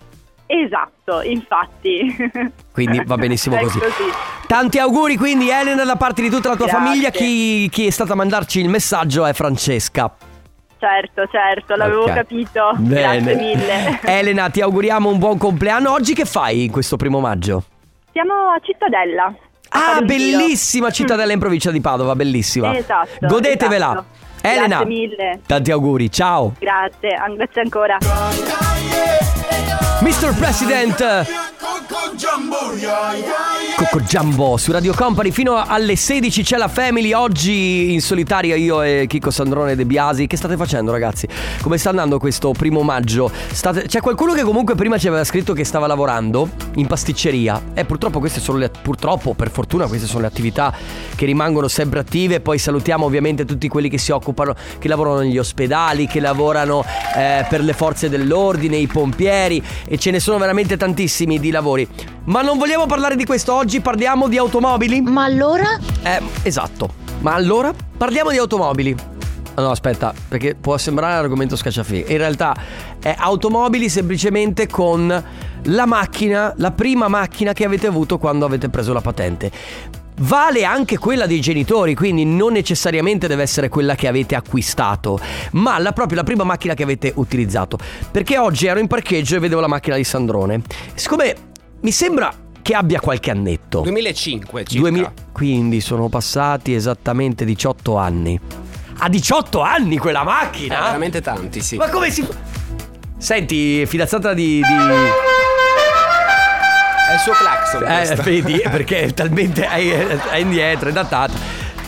Esatto, 0.51 1.21
infatti. 1.21 2.15
Quindi 2.73 3.03
va 3.05 3.15
benissimo 3.17 3.55
così. 3.57 3.77
così. 3.77 4.03
Tanti 4.47 4.79
auguri 4.79 5.15
quindi 5.15 5.51
Elena 5.51 5.83
da 5.83 5.95
parte 5.95 6.23
di 6.23 6.29
tutta 6.31 6.49
la 6.49 6.55
tua 6.55 6.65
Grazie. 6.65 6.85
famiglia. 6.85 7.09
Chi, 7.11 7.69
chi 7.69 7.85
è 7.85 7.89
stata 7.91 8.13
a 8.13 8.15
mandarci 8.15 8.59
il 8.59 8.67
messaggio 8.67 9.25
è 9.27 9.33
Francesca. 9.33 10.11
Certo, 10.79 11.27
certo, 11.29 11.75
l'avevo 11.75 12.03
Ok. 12.05 12.13
capito. 12.13 12.71
Bene. 12.77 13.21
Grazie 13.21 13.35
mille. 13.35 13.99
Elena, 14.19 14.49
ti 14.49 14.61
auguriamo 14.61 15.07
un 15.07 15.19
buon 15.19 15.37
compleanno. 15.37 15.91
Oggi 15.91 16.15
che 16.15 16.25
fai 16.25 16.63
in 16.65 16.71
questo 16.71 16.95
primo 16.97 17.19
maggio? 17.19 17.63
Siamo 18.11 18.33
a 18.33 18.59
Cittadella. 18.63 19.25
a 19.71 19.95
Ah, 19.97 20.01
bellissima 20.01 20.89
cittadella 20.89 21.31
in 21.31 21.37
provincia 21.39 21.69
di 21.69 21.79
Padova, 21.79 22.15
bellissima. 22.15 22.75
Esatto. 22.75 23.27
Godetevela. 23.27 23.91
esatto. 23.91 24.05
Elena, 24.41 24.67
Grazie 24.67 24.85
mille. 24.85 25.39
tanti 25.45 25.71
auguri, 25.71 26.11
ciao. 26.11 26.53
Grazie, 26.59 27.17
grazie 27.35 27.61
ancora. 27.61 27.97
Mr. 30.01 30.33
President 30.33 31.27
Coco 33.75 33.99
Jumbo 34.01 34.55
su 34.57 34.71
Radio 34.71 34.93
Company 34.93 35.31
fino 35.31 35.55
alle 35.55 35.95
16 35.97 36.43
c'è 36.43 36.57
la 36.57 36.67
Family 36.69 37.11
oggi 37.13 37.91
in 37.91 38.01
solitaria 38.01 38.55
io 38.55 38.81
e 38.81 39.05
Chico 39.07 39.29
Sandrone 39.29 39.75
De 39.75 39.85
Biasi 39.85 40.25
che 40.27 40.37
state 40.37 40.55
facendo 40.55 40.91
ragazzi? 40.91 41.27
Come 41.61 41.77
sta 41.77 41.89
andando 41.89 42.17
questo 42.17 42.51
primo 42.51 42.81
maggio? 42.81 43.29
State- 43.51 43.87
C'è 43.87 43.99
qualcuno 43.99 44.33
che 44.33 44.43
comunque 44.43 44.75
prima 44.75 44.97
ci 44.97 45.07
aveva 45.07 45.23
scritto 45.25 45.51
che 45.53 45.63
stava 45.65 45.87
lavorando 45.87 46.49
in 46.75 46.87
pasticceria 46.87 47.61
e 47.73 47.83
purtroppo 47.85 48.19
queste 48.19 48.39
sono 48.39 48.57
le 48.57 48.69
purtroppo 48.69 49.33
per 49.33 49.49
fortuna 49.51 49.87
queste 49.87 50.07
sono 50.07 50.21
le 50.21 50.27
attività 50.27 50.73
che 51.15 51.25
rimangono 51.25 51.67
sempre 51.67 51.99
attive 51.99 52.39
poi 52.39 52.57
salutiamo 52.57 53.05
ovviamente 53.05 53.43
tutti 53.45 53.67
quelli 53.67 53.89
che 53.89 53.97
si 53.97 54.11
occupano 54.11 54.28
che 54.33 54.87
lavorano 54.87 55.19
negli 55.19 55.37
ospedali 55.37 56.07
che 56.07 56.19
lavorano 56.19 56.83
eh, 57.15 57.45
per 57.49 57.61
le 57.61 57.73
forze 57.73 58.09
dell'ordine 58.09 58.77
i 58.77 58.87
pompieri 58.87 59.61
e 59.87 59.97
ce 59.97 60.11
ne 60.11 60.19
sono 60.19 60.37
veramente 60.37 60.77
tantissimi 60.77 61.39
di 61.39 61.51
lavori 61.51 61.87
ma 62.25 62.41
non 62.41 62.57
vogliamo 62.57 62.85
parlare 62.85 63.15
di 63.15 63.25
questo 63.25 63.53
oggi 63.53 63.81
parliamo 63.81 64.27
di 64.27 64.37
automobili 64.37 65.01
Ma 65.01 65.23
allora? 65.23 65.79
eh, 66.03 66.21
esatto. 66.43 67.07
Ma 67.21 67.33
allora 67.33 67.73
parliamo 67.97 68.29
di 68.31 68.37
automobili. 68.37 68.95
Ah, 69.55 69.61
No, 69.61 69.71
aspetta, 69.71 70.13
perché 70.29 70.55
può 70.55 70.77
sembrare 70.77 71.13
un 71.17 71.19
argomento 71.19 71.57
scacciafighe. 71.57 72.11
In 72.13 72.17
realtà 72.17 72.55
è 73.01 73.13
automobili 73.17 73.89
semplicemente 73.89 74.67
con 74.67 75.23
la 75.63 75.85
macchina, 75.85 76.53
la 76.57 76.71
prima 76.71 77.09
macchina 77.09 77.51
che 77.51 77.65
avete 77.65 77.87
avuto 77.87 78.17
quando 78.17 78.45
avete 78.45 78.69
preso 78.69 78.93
la 78.93 79.01
patente. 79.01 79.51
Vale 80.21 80.65
anche 80.65 80.97
quella 80.97 81.25
dei 81.25 81.39
genitori, 81.39 81.95
quindi 81.95 82.25
non 82.25 82.51
necessariamente 82.53 83.27
deve 83.27 83.41
essere 83.43 83.69
quella 83.69 83.95
che 83.95 84.07
avete 84.07 84.35
acquistato, 84.35 85.17
ma 85.51 85.77
la, 85.79 85.93
proprio 85.93 86.17
la 86.17 86.23
prima 86.23 86.43
macchina 86.43 86.73
che 86.73 86.83
avete 86.83 87.11
utilizzato. 87.15 87.77
Perché 88.11 88.37
oggi 88.37 88.67
ero 88.67 88.79
in 88.79 88.87
parcheggio 88.87 89.37
e 89.37 89.39
vedevo 89.39 89.61
la 89.61 89.67
macchina 89.67 89.95
di 89.95 90.03
Sandrone. 90.03 90.61
Siccome 90.93 91.35
mi 91.81 91.91
sembra 91.91 92.33
che 92.61 92.73
abbia 92.73 92.99
qualche 92.99 93.31
annetto. 93.31 93.79
2005 93.81 94.63
circa. 94.65 94.79
2000 94.89 95.13
quindi 95.31 95.79
sono 95.79 96.09
passati 96.09 96.73
esattamente 96.73 97.45
18 97.45 97.95
anni. 97.95 98.37
A 98.97 99.07
18 99.07 99.61
anni 99.61 99.97
quella 99.97 100.21
Eh, 100.21 100.25
macchina? 100.25 100.81
veramente 100.81 101.21
tanti, 101.21 101.61
sì. 101.61 101.77
Ma 101.77 101.87
come 101.89 102.11
si 102.11 102.23
fa? 102.23 102.33
Senti, 103.17 103.85
fidanzata 103.85 104.33
di. 104.33 104.55
di... 104.55 105.38
È 107.09 107.13
il 107.13 107.19
suo 107.19 107.33
clacson 107.33 107.83
Eh, 107.87 108.15
vedi, 108.21 108.61
perché 108.69 109.01
è 109.01 109.13
talmente 109.13 109.67
è, 109.67 110.05
è 110.29 110.37
indietro, 110.37 110.89
è 110.89 110.91
datata. 110.91 111.33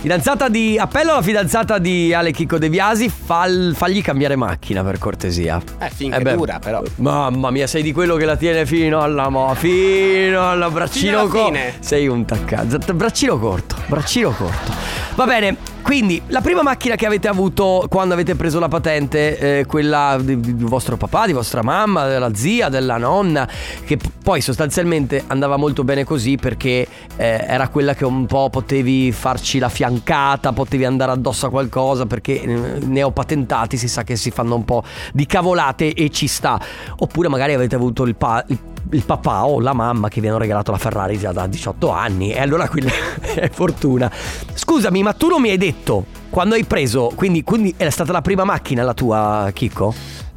Fidanzata 0.01 0.49
di. 0.49 0.79
Appello 0.79 1.11
alla 1.11 1.21
fidanzata 1.21 1.77
di 1.77 2.11
Ale 2.11 2.31
Chicco 2.31 2.57
De 2.57 2.69
Biasi, 2.69 3.07
fal- 3.07 3.73
fagli 3.77 4.01
cambiare 4.01 4.35
macchina 4.35 4.83
per 4.83 4.97
cortesia. 4.97 5.61
Eh, 5.77 5.91
finché 5.93 6.21
beh, 6.21 6.33
dura, 6.33 6.57
però. 6.57 6.81
Mamma 6.95 7.51
mia, 7.51 7.67
sei 7.67 7.83
di 7.83 7.91
quello 7.91 8.15
che 8.15 8.25
la 8.25 8.35
tiene 8.35 8.65
fino 8.65 9.01
alla 9.01 9.29
mo, 9.29 9.53
fino 9.53 10.49
alla 10.49 10.71
braccino 10.71 11.27
corto. 11.27 11.59
Sei 11.81 12.07
un 12.07 12.25
taccato. 12.25 12.79
Braccino 12.95 13.37
corto, 13.37 13.75
braccino 13.85 14.31
corto. 14.31 14.73
Va 15.13 15.25
bene, 15.25 15.55
quindi 15.91 16.21
la 16.27 16.39
prima 16.39 16.61
macchina 16.61 16.95
che 16.95 17.05
avete 17.05 17.27
avuto 17.27 17.85
quando 17.89 18.13
avete 18.13 18.35
preso 18.35 18.59
la 18.59 18.69
patente, 18.69 19.59
eh, 19.59 19.65
quella 19.65 20.17
di, 20.21 20.39
di 20.39 20.63
vostro 20.63 20.95
papà, 20.95 21.25
di 21.25 21.33
vostra 21.33 21.63
mamma, 21.63 22.07
della 22.07 22.33
zia, 22.33 22.69
della 22.69 22.95
nonna, 22.95 23.45
che 23.83 23.97
p- 23.97 24.09
poi 24.23 24.39
sostanzialmente 24.39 25.21
andava 25.27 25.57
molto 25.57 25.83
bene 25.83 26.05
così 26.05 26.37
perché 26.37 26.87
eh, 27.17 27.45
era 27.45 27.67
quella 27.67 27.93
che 27.93 28.05
un 28.05 28.25
po' 28.25 28.49
potevi 28.49 29.11
farci 29.11 29.59
la 29.59 29.67
fiancata, 29.67 30.53
potevi 30.53 30.85
andare 30.85 31.11
addosso 31.11 31.47
a 31.47 31.49
qualcosa 31.49 32.05
perché 32.05 32.41
eh, 32.41 32.47
neopatentati 32.85 33.75
si 33.75 33.89
sa 33.89 34.03
che 34.03 34.15
si 34.15 34.31
fanno 34.31 34.55
un 34.55 34.63
po' 34.63 34.85
di 35.11 35.25
cavolate 35.25 35.93
e 35.93 36.09
ci 36.09 36.27
sta. 36.27 36.57
Oppure 36.99 37.27
magari 37.27 37.53
avete 37.53 37.75
avuto 37.75 38.03
il, 38.03 38.15
pa- 38.15 38.45
il 38.47 38.57
il 38.91 39.03
papà 39.03 39.45
o 39.45 39.59
la 39.59 39.73
mamma 39.73 40.09
che 40.09 40.21
vi 40.21 40.27
hanno 40.27 40.37
regalato 40.37 40.71
la 40.71 40.77
Ferrari 40.77 41.17
già 41.17 41.31
da 41.31 41.47
18 41.47 41.89
anni 41.89 42.31
e 42.31 42.39
allora 42.39 42.67
quella 42.67 42.91
è 43.21 43.49
fortuna. 43.49 44.11
Scusami, 44.53 45.03
ma 45.03 45.13
tu 45.13 45.27
non 45.27 45.41
mi 45.41 45.49
hai 45.49 45.57
detto 45.57 46.05
quando 46.29 46.55
hai 46.55 46.63
preso, 46.63 47.11
quindi, 47.15 47.43
quindi 47.43 47.73
è 47.77 47.89
stata 47.89 48.11
la 48.11 48.21
prima 48.21 48.43
macchina 48.43 48.83
la 48.83 48.93
tua, 48.93 49.49
Chicco? 49.53 49.93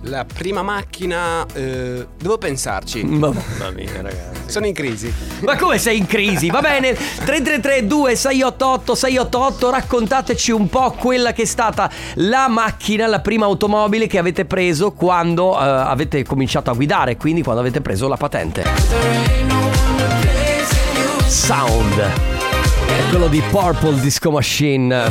La 0.06 0.24
prima 0.24 0.62
macchina. 0.62 1.46
eh, 1.54 2.06
devo 2.18 2.36
pensarci. 2.38 3.02
Mamma 3.04 3.70
mia, 3.74 4.02
ragazzi. 4.02 4.42
Sono 4.50 4.66
in 4.66 4.74
crisi. 4.74 5.12
Ma 5.40 5.56
come 5.56 5.78
sei 5.78 5.98
in 5.98 6.06
crisi? 6.06 6.50
Va 6.50 6.60
bene, 6.60 6.92
3332 6.94 8.14
688 8.14 8.94
688 8.94 9.70
raccontateci 9.70 10.50
un 10.50 10.68
po' 10.68 10.90
quella 10.92 11.32
che 11.32 11.42
è 11.42 11.46
stata 11.46 11.90
la 12.16 12.48
macchina, 12.48 13.06
la 13.06 13.20
prima 13.20 13.46
automobile 13.46 14.06
che 14.06 14.18
avete 14.18 14.44
preso 14.44 14.92
quando 14.92 15.58
eh, 15.58 15.62
avete 15.64 16.22
cominciato 16.24 16.70
a 16.70 16.74
guidare, 16.74 17.16
quindi 17.16 17.42
quando 17.42 17.60
avete 17.62 17.80
preso 17.80 18.06
la 18.06 18.16
patente. 18.16 18.64
Sound. 21.26 21.98
È 22.86 23.08
quello 23.10 23.28
di 23.28 23.42
Purple 23.50 23.98
Disco 24.00 24.30
Machine 24.30 25.10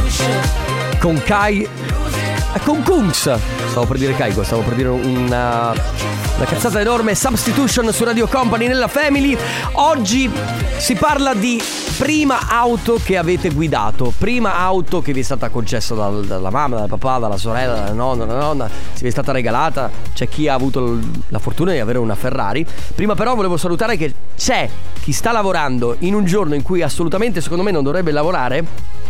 con 0.99 1.21
Kai 1.23 1.63
eh, 1.63 2.59
con 2.63 2.83
Kungs. 2.83 3.31
Stavo 3.73 3.87
per 3.87 3.97
dire 3.97 4.13
Kaigo, 4.13 4.43
stavo 4.43 4.61
per 4.61 4.75
dire 4.75 4.89
una, 4.89 5.71
una 5.71 6.45
cazzata 6.45 6.79
enorme. 6.79 7.15
Substitution 7.15 7.91
su 7.91 8.03
Radio 8.03 8.27
Company 8.27 8.67
nella 8.67 8.87
Family. 8.87 9.35
Oggi 9.71 10.29
si 10.77 10.93
parla 10.93 11.33
di 11.33 11.59
prima 11.97 12.49
auto 12.49 12.99
che 13.03 13.17
avete 13.17 13.49
guidato. 13.49 14.13
Prima 14.15 14.57
auto 14.57 15.01
che 15.01 15.11
vi 15.11 15.21
è 15.21 15.23
stata 15.23 15.49
concessa 15.49 15.95
dal- 15.95 16.23
dalla 16.23 16.51
mamma, 16.51 16.75
dal 16.75 16.87
papà, 16.87 17.17
dalla 17.17 17.35
sorella, 17.35 17.73
dalla 17.73 17.93
nonna, 17.93 18.25
dalla 18.25 18.41
nonna. 18.41 18.69
Se 18.69 19.01
vi 19.01 19.07
è 19.07 19.11
stata 19.11 19.31
regalata. 19.31 19.89
C'è 20.13 20.27
chi 20.27 20.47
ha 20.47 20.53
avuto 20.53 20.99
la 21.29 21.39
fortuna 21.39 21.71
di 21.71 21.79
avere 21.79 21.97
una 21.97 22.13
Ferrari. 22.13 22.63
Prima 22.93 23.15
però 23.15 23.33
volevo 23.33 23.57
salutare 23.57 23.97
che 23.97 24.13
c'è 24.37 24.69
chi 25.01 25.11
sta 25.11 25.31
lavorando 25.31 25.95
in 26.01 26.13
un 26.13 26.25
giorno 26.25 26.53
in 26.53 26.61
cui 26.61 26.83
assolutamente 26.83 27.41
secondo 27.41 27.63
me 27.63 27.71
non 27.71 27.81
dovrebbe 27.81 28.11
lavorare. 28.11 29.01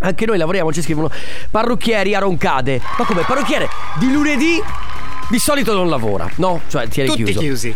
Anche 0.00 0.26
noi 0.26 0.38
lavoriamo, 0.38 0.72
ci 0.72 0.82
scrivono 0.82 1.10
parrucchieri 1.50 2.14
a 2.14 2.20
Roncade. 2.20 2.80
Ma 2.98 3.04
come 3.04 3.22
parrucchiere 3.22 3.68
di 3.98 4.12
lunedì 4.12 4.62
di 5.28 5.38
solito 5.38 5.74
non 5.74 5.88
lavora, 5.88 6.28
no? 6.36 6.62
Cioè 6.68 6.88
tiene 6.88 7.10
Tutti 7.10 7.24
chiuso. 7.24 7.40
chiusi. 7.40 7.74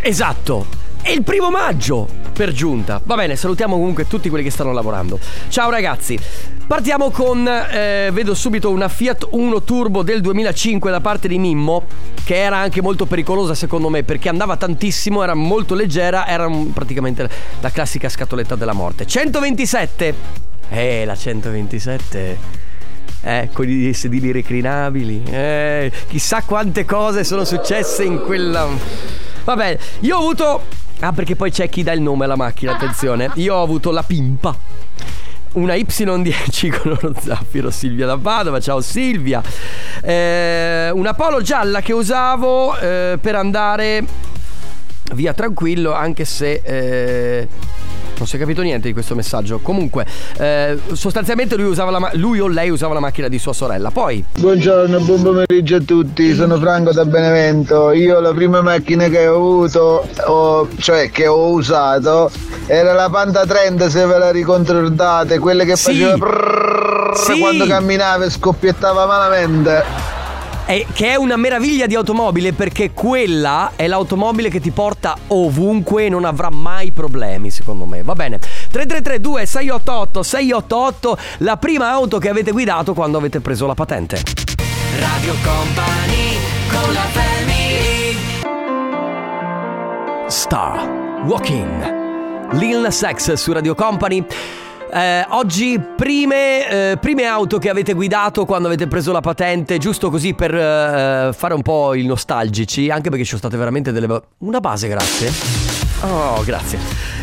Esatto. 0.00 0.84
È 1.02 1.10
il 1.10 1.22
primo 1.22 1.50
maggio 1.50 2.08
per 2.32 2.52
giunta. 2.52 3.00
Va 3.04 3.14
bene, 3.14 3.36
salutiamo 3.36 3.76
comunque 3.76 4.06
tutti 4.08 4.28
quelli 4.28 4.42
che 4.42 4.50
stanno 4.50 4.72
lavorando. 4.72 5.18
Ciao 5.48 5.70
ragazzi. 5.70 6.18
Partiamo 6.66 7.10
con 7.10 7.46
eh, 7.46 8.10
vedo 8.12 8.34
subito 8.34 8.70
una 8.70 8.88
Fiat 8.88 9.28
Uno 9.30 9.62
Turbo 9.62 10.02
del 10.02 10.20
2005 10.20 10.90
da 10.90 11.00
parte 11.00 11.28
di 11.28 11.38
Mimmo 11.38 11.84
che 12.24 12.34
era 12.42 12.56
anche 12.56 12.82
molto 12.82 13.06
pericolosa 13.06 13.54
secondo 13.54 13.88
me 13.88 14.02
perché 14.02 14.28
andava 14.28 14.56
tantissimo, 14.56 15.22
era 15.22 15.34
molto 15.34 15.76
leggera, 15.76 16.26
era 16.26 16.50
praticamente 16.72 17.28
la 17.60 17.70
classica 17.70 18.08
scatoletta 18.08 18.56
della 18.56 18.72
morte. 18.72 19.06
127. 19.06 20.14
Eh, 20.68 21.04
la 21.04 21.14
127. 21.16 22.38
Eh, 23.22 23.48
con 23.52 23.68
i 23.68 23.92
sedili 23.92 24.30
reclinabili. 24.32 25.22
Eh, 25.28 25.90
chissà 26.08 26.42
quante 26.42 26.84
cose 26.84 27.24
sono 27.24 27.44
successe 27.44 28.04
in 28.04 28.20
quella. 28.22 28.68
Vabbè, 29.44 29.78
io 30.00 30.16
ho 30.16 30.20
avuto. 30.20 30.62
Ah, 31.00 31.12
perché 31.12 31.36
poi 31.36 31.50
c'è 31.50 31.68
chi 31.68 31.82
dà 31.82 31.92
il 31.92 32.00
nome 32.00 32.24
alla 32.24 32.36
macchina, 32.36 32.72
attenzione. 32.72 33.30
Io 33.34 33.54
ho 33.54 33.62
avuto 33.62 33.90
la 33.90 34.02
pimpa. 34.02 34.56
Una 35.52 35.74
Y10 35.74 36.68
con 36.80 36.98
uno 37.00 37.14
zaffiro 37.18 37.70
Silvia 37.70 38.06
da 38.06 38.16
Padova, 38.18 38.60
ciao 38.60 38.80
Silvia. 38.80 39.42
Eh, 40.02 40.90
una 40.92 41.14
polo 41.14 41.40
gialla 41.40 41.80
che 41.80 41.92
usavo 41.92 42.76
eh, 42.78 43.18
per 43.20 43.34
andare 43.34 44.04
via 45.14 45.32
tranquillo, 45.32 45.94
anche 45.94 46.24
se. 46.24 46.60
eh, 46.62 47.48
non 48.18 48.26
si 48.26 48.36
è 48.36 48.38
capito 48.38 48.62
niente 48.62 48.86
di 48.88 48.92
questo 48.92 49.14
messaggio. 49.14 49.58
Comunque, 49.60 50.06
eh, 50.38 50.78
sostanzialmente 50.92 51.56
lui, 51.56 51.66
usava 51.66 51.90
la 51.90 51.98
ma- 51.98 52.10
lui 52.14 52.40
o 52.40 52.48
lei 52.48 52.70
usava 52.70 52.94
la 52.94 53.00
macchina 53.00 53.28
di 53.28 53.38
sua 53.38 53.52
sorella. 53.52 53.90
Poi, 53.90 54.24
Buongiorno, 54.38 55.00
buon 55.00 55.22
pomeriggio 55.22 55.76
a 55.76 55.80
tutti, 55.80 56.34
sono 56.34 56.58
Franco 56.58 56.92
da 56.92 57.04
Benevento. 57.04 57.92
Io 57.92 58.20
la 58.20 58.32
prima 58.32 58.62
macchina 58.62 59.08
che 59.08 59.26
ho 59.26 59.36
avuto, 59.36 60.06
o- 60.26 60.68
cioè 60.78 61.10
che 61.10 61.26
ho 61.26 61.50
usato, 61.50 62.30
era 62.66 62.92
la 62.92 63.08
Panda 63.10 63.44
30 63.44 63.88
se 63.90 64.04
ve 64.06 64.18
la 64.18 64.30
ricordate, 64.30 65.38
quella 65.38 65.64
che 65.64 65.76
Sì. 65.76 65.92
faceva 65.92 66.14
prrrr 66.16 67.16
Sì. 67.16 67.38
quando 67.38 67.66
camminava 67.66 68.24
e 68.24 68.30
scoppiettava 68.30 69.06
malamente. 69.06 70.05
È, 70.66 70.84
che 70.92 71.12
è 71.12 71.14
una 71.14 71.36
meraviglia 71.36 71.86
di 71.86 71.94
automobile 71.94 72.52
perché 72.52 72.90
quella 72.90 73.72
è 73.76 73.86
l'automobile 73.86 74.50
che 74.50 74.60
ti 74.60 74.72
porta 74.72 75.16
ovunque 75.28 76.06
e 76.06 76.08
non 76.08 76.24
avrà 76.24 76.50
mai 76.50 76.90
problemi, 76.90 77.50
secondo 77.50 77.84
me. 77.84 78.02
Va 78.02 78.14
bene. 78.14 78.38
3332 78.38 79.46
688 79.46 80.22
688 80.22 81.18
la 81.38 81.56
prima 81.56 81.90
auto 81.90 82.18
che 82.18 82.28
avete 82.28 82.50
guidato 82.50 82.92
quando 82.94 83.16
avete 83.16 83.40
preso 83.40 83.66
la 83.66 83.74
patente. 83.74 84.20
Radio 84.98 85.34
Company 85.42 86.36
con 86.68 86.92
la 86.92 87.06
family 87.12 88.16
Star 90.26 91.24
Walking. 91.26 92.54
Lil 92.54 92.80
Nas 92.80 93.06
X 93.08 93.34
su 93.34 93.52
Radio 93.52 93.74
Company. 93.76 94.24
Eh, 94.88 95.26
oggi 95.30 95.80
prime, 95.96 96.92
eh, 96.92 96.96
prime 96.98 97.24
auto 97.24 97.58
che 97.58 97.68
avete 97.68 97.92
guidato 97.92 98.44
quando 98.44 98.68
avete 98.68 98.86
preso 98.86 99.10
la 99.10 99.20
patente, 99.20 99.78
giusto 99.78 100.10
così 100.10 100.32
per 100.32 100.54
eh, 100.54 101.30
fare 101.32 101.54
un 101.54 101.62
po' 101.62 101.94
il 101.94 102.06
nostalgici, 102.06 102.88
anche 102.88 103.08
perché 103.10 103.24
ci 103.24 103.30
sono 103.30 103.40
state 103.40 103.56
veramente 103.56 103.90
delle... 103.90 104.22
Una 104.38 104.60
base, 104.60 104.86
grazie. 104.88 105.32
Oh, 106.02 106.42
grazie. 106.44 106.78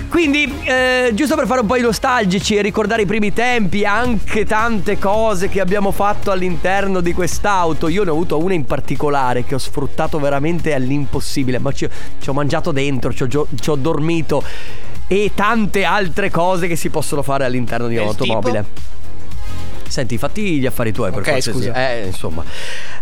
Quindi, 0.09 0.61
eh, 0.65 1.11
giusto 1.13 1.35
per 1.35 1.47
fare 1.47 1.61
un 1.61 1.67
po' 1.67 1.77
i 1.77 1.81
nostalgici 1.81 2.55
e 2.55 2.61
ricordare 2.61 3.03
i 3.03 3.05
primi 3.05 3.31
tempi, 3.33 3.85
anche 3.85 4.45
tante 4.45 4.99
cose 4.99 5.47
che 5.47 5.61
abbiamo 5.61 5.91
fatto 5.91 6.31
all'interno 6.31 6.99
di 6.99 7.13
quest'auto. 7.13 7.87
Io 7.87 8.03
ne 8.03 8.09
ho 8.09 8.13
avuto 8.13 8.37
una 8.37 8.53
in 8.53 8.65
particolare 8.65 9.43
che 9.45 9.55
ho 9.55 9.59
sfruttato 9.59 10.19
veramente 10.19 10.73
all'impossibile, 10.73 11.59
ma 11.59 11.71
ci, 11.71 11.87
ci 12.19 12.29
ho 12.29 12.33
mangiato 12.33 12.71
dentro, 12.71 13.13
ci 13.13 13.23
ho, 13.23 13.47
ci 13.59 13.69
ho 13.69 13.75
dormito 13.75 14.43
e 15.07 15.31
tante 15.35 15.83
altre 15.83 16.29
cose 16.31 16.67
che 16.67 16.75
si 16.75 16.89
possono 16.89 17.21
fare 17.21 17.45
all'interno 17.45 17.87
di 17.87 17.97
un'automobile. 17.97 18.65
Senti, 19.87 20.17
fatti 20.17 20.57
gli 20.59 20.65
affari 20.65 20.91
tuoi 20.91 21.11
per 21.11 21.19
Ok, 21.19 21.25
cortesia. 21.25 21.53
scusa. 21.53 21.89
Eh, 21.91 22.05
insomma. 22.07 22.43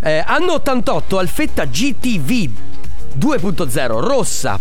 Eh, 0.02 0.24
anno 0.26 0.54
88, 0.54 1.18
Alfetta 1.20 1.66
GTV 1.66 2.50
2.0, 3.18 4.00
rossa. 4.00 4.60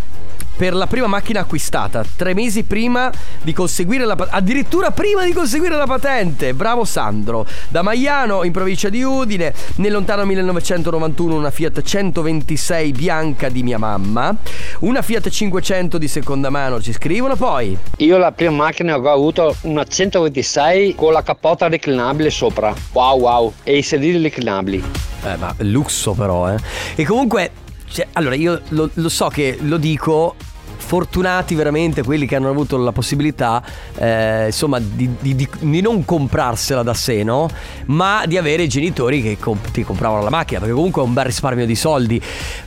Per 0.57 0.75
la 0.75 0.87
prima 0.87 1.07
macchina 1.07 1.41
acquistata, 1.41 2.05
tre 2.17 2.35
mesi 2.35 2.65
prima 2.65 3.11
di 3.41 3.55
conseguire 3.55 4.05
la 4.05 4.15
patente, 4.15 4.37
addirittura 4.37 4.91
prima 4.91 5.25
di 5.25 5.33
conseguire 5.33 5.75
la 5.75 5.87
patente. 5.87 6.53
Bravo 6.53 6.85
Sandro. 6.85 7.47
Da 7.69 7.81
Maiano, 7.81 8.45
in 8.45 8.53
provincia 8.53 8.91
di 8.91 9.03
Udine, 9.03 9.55
nel 9.77 9.91
lontano 9.93 10.27
1991, 10.27 11.35
una 11.35 11.51
Fiat 11.51 11.81
126 11.81 12.93
bianca 12.93 13.49
di 13.49 13.63
mia 13.63 13.79
mamma, 13.79 14.37
una 14.81 15.01
Fiat 15.01 15.31
500 15.31 15.97
di 15.97 16.09
seconda 16.09 16.51
mano, 16.51 16.81
ci 16.83 16.93
scrivono. 16.93 17.37
Poi, 17.37 17.77
Io 17.97 18.19
la 18.19 18.33
prima 18.33 18.53
macchina 18.65 19.01
che 19.01 19.09
ho 19.09 19.13
avuto 19.13 19.57
una 19.63 19.85
126 19.85 20.95
con 20.95 21.13
la 21.15 21.23
cappota 21.23 21.69
reclinabile 21.69 22.29
sopra. 22.29 22.75
Wow 22.93 23.19
wow. 23.19 23.53
E 23.63 23.79
i 23.79 23.83
sedili 23.83 24.21
reclinabili. 24.23 24.83
Eh, 25.25 25.37
ma 25.37 25.55
lusso 25.59 26.13
però, 26.13 26.53
eh. 26.53 26.59
E 26.97 27.05
comunque, 27.07 27.51
cioè, 27.91 28.07
allora 28.13 28.35
io 28.35 28.61
lo, 28.69 28.89
lo 28.93 29.09
so 29.09 29.29
che 29.29 29.59
lo 29.61 29.77
dico 29.77 30.35
fortunati 30.77 31.55
veramente 31.55 32.03
quelli 32.03 32.27
che 32.27 32.35
hanno 32.37 32.49
avuto 32.49 32.77
la 32.77 32.91
possibilità, 32.91 33.63
eh, 33.97 34.47
insomma, 34.47 34.81
di, 34.81 35.09
di- 35.21 35.37
di- 35.37 35.49
di 35.61 35.81
non 35.81 36.05
comprarsela 36.05 36.83
da 36.83 36.95
sé, 36.95 37.23
no? 37.23 37.49
Ma 37.87 38.25
di 38.27 38.37
avere 38.37 38.67
genitori 38.67 39.23
che 39.23 39.37
comp- 39.39 39.71
ti 39.71 39.85
compravano 39.85 40.23
la 40.23 40.31
macchina, 40.31 40.59
perché 40.59 40.75
comunque 40.75 41.03
è 41.03 41.05
un 41.05 41.13
bel 41.13 41.27
risparmio 41.27 41.67
di 41.67 41.77
soldi. 41.77 42.21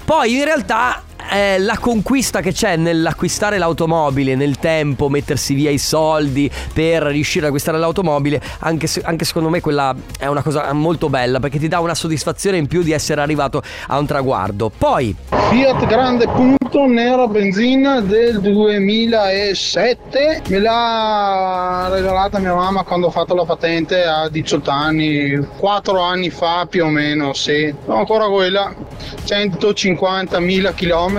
Poi 0.06 0.38
in 0.38 0.44
realtà 0.46 1.04
eh, 1.32 1.60
la 1.60 1.78
conquista 1.78 2.42
che 2.42 2.52
c'è 2.52 2.76
nell'acquistare 2.76 3.58
l'automobile 3.58 4.36
nel 4.36 4.58
tempo, 4.58 5.10
mettersi 5.10 5.54
via 5.54 5.70
i 5.70 5.78
soldi 5.78 6.50
per 6.74 7.04
riuscire 7.04 7.42
ad 7.42 7.48
acquistare 7.48 7.78
l'automobile, 7.78 8.42
anche, 8.60 8.88
se- 8.88 9.02
anche 9.04 9.26
secondo 9.26 9.50
me 9.50 9.62
quella 9.62 9.96
è 10.20 10.28
una 10.28 10.42
cosa 10.42 10.72
molto 10.74 11.10
bella 11.10 11.40
perché 11.40 11.60
ti 11.60 11.68
dà 11.68 11.80
una 11.80 11.96
soddisfazione 11.96 12.58
in 12.58 12.68
più 12.68 12.84
di 12.84 12.92
essere 12.92 13.22
arrivato 13.22 13.62
a 13.88 13.98
un 13.98 14.06
traguardo. 14.06 14.72
Poi, 14.76 15.16
Fiat 15.50 15.86
Grande 15.86 16.28
Punto 16.28 16.86
nera 16.88 17.28
benzina 17.28 18.02
del 18.02 18.42
2007 18.42 20.42
me 20.48 20.60
l'ha 20.60 21.90
regalata 21.92 22.40
mia 22.40 22.56
mamma 22.56 22.84
quando 22.84 23.08
ho 23.08 23.12
fatto 23.12 23.36
la 23.36 23.46
patente 23.46 24.04
a 24.04 24.28
18 24.30 24.72
anni 24.72 25.48
4 25.58 26.00
anni 26.00 26.30
fa 26.32 26.66
più 26.68 26.86
o 26.86 26.88
meno 26.88 27.34
sì. 27.34 27.72
Ancora 27.88 28.28
quella 28.28 28.74
150.000 29.26 30.74
km 30.74 31.12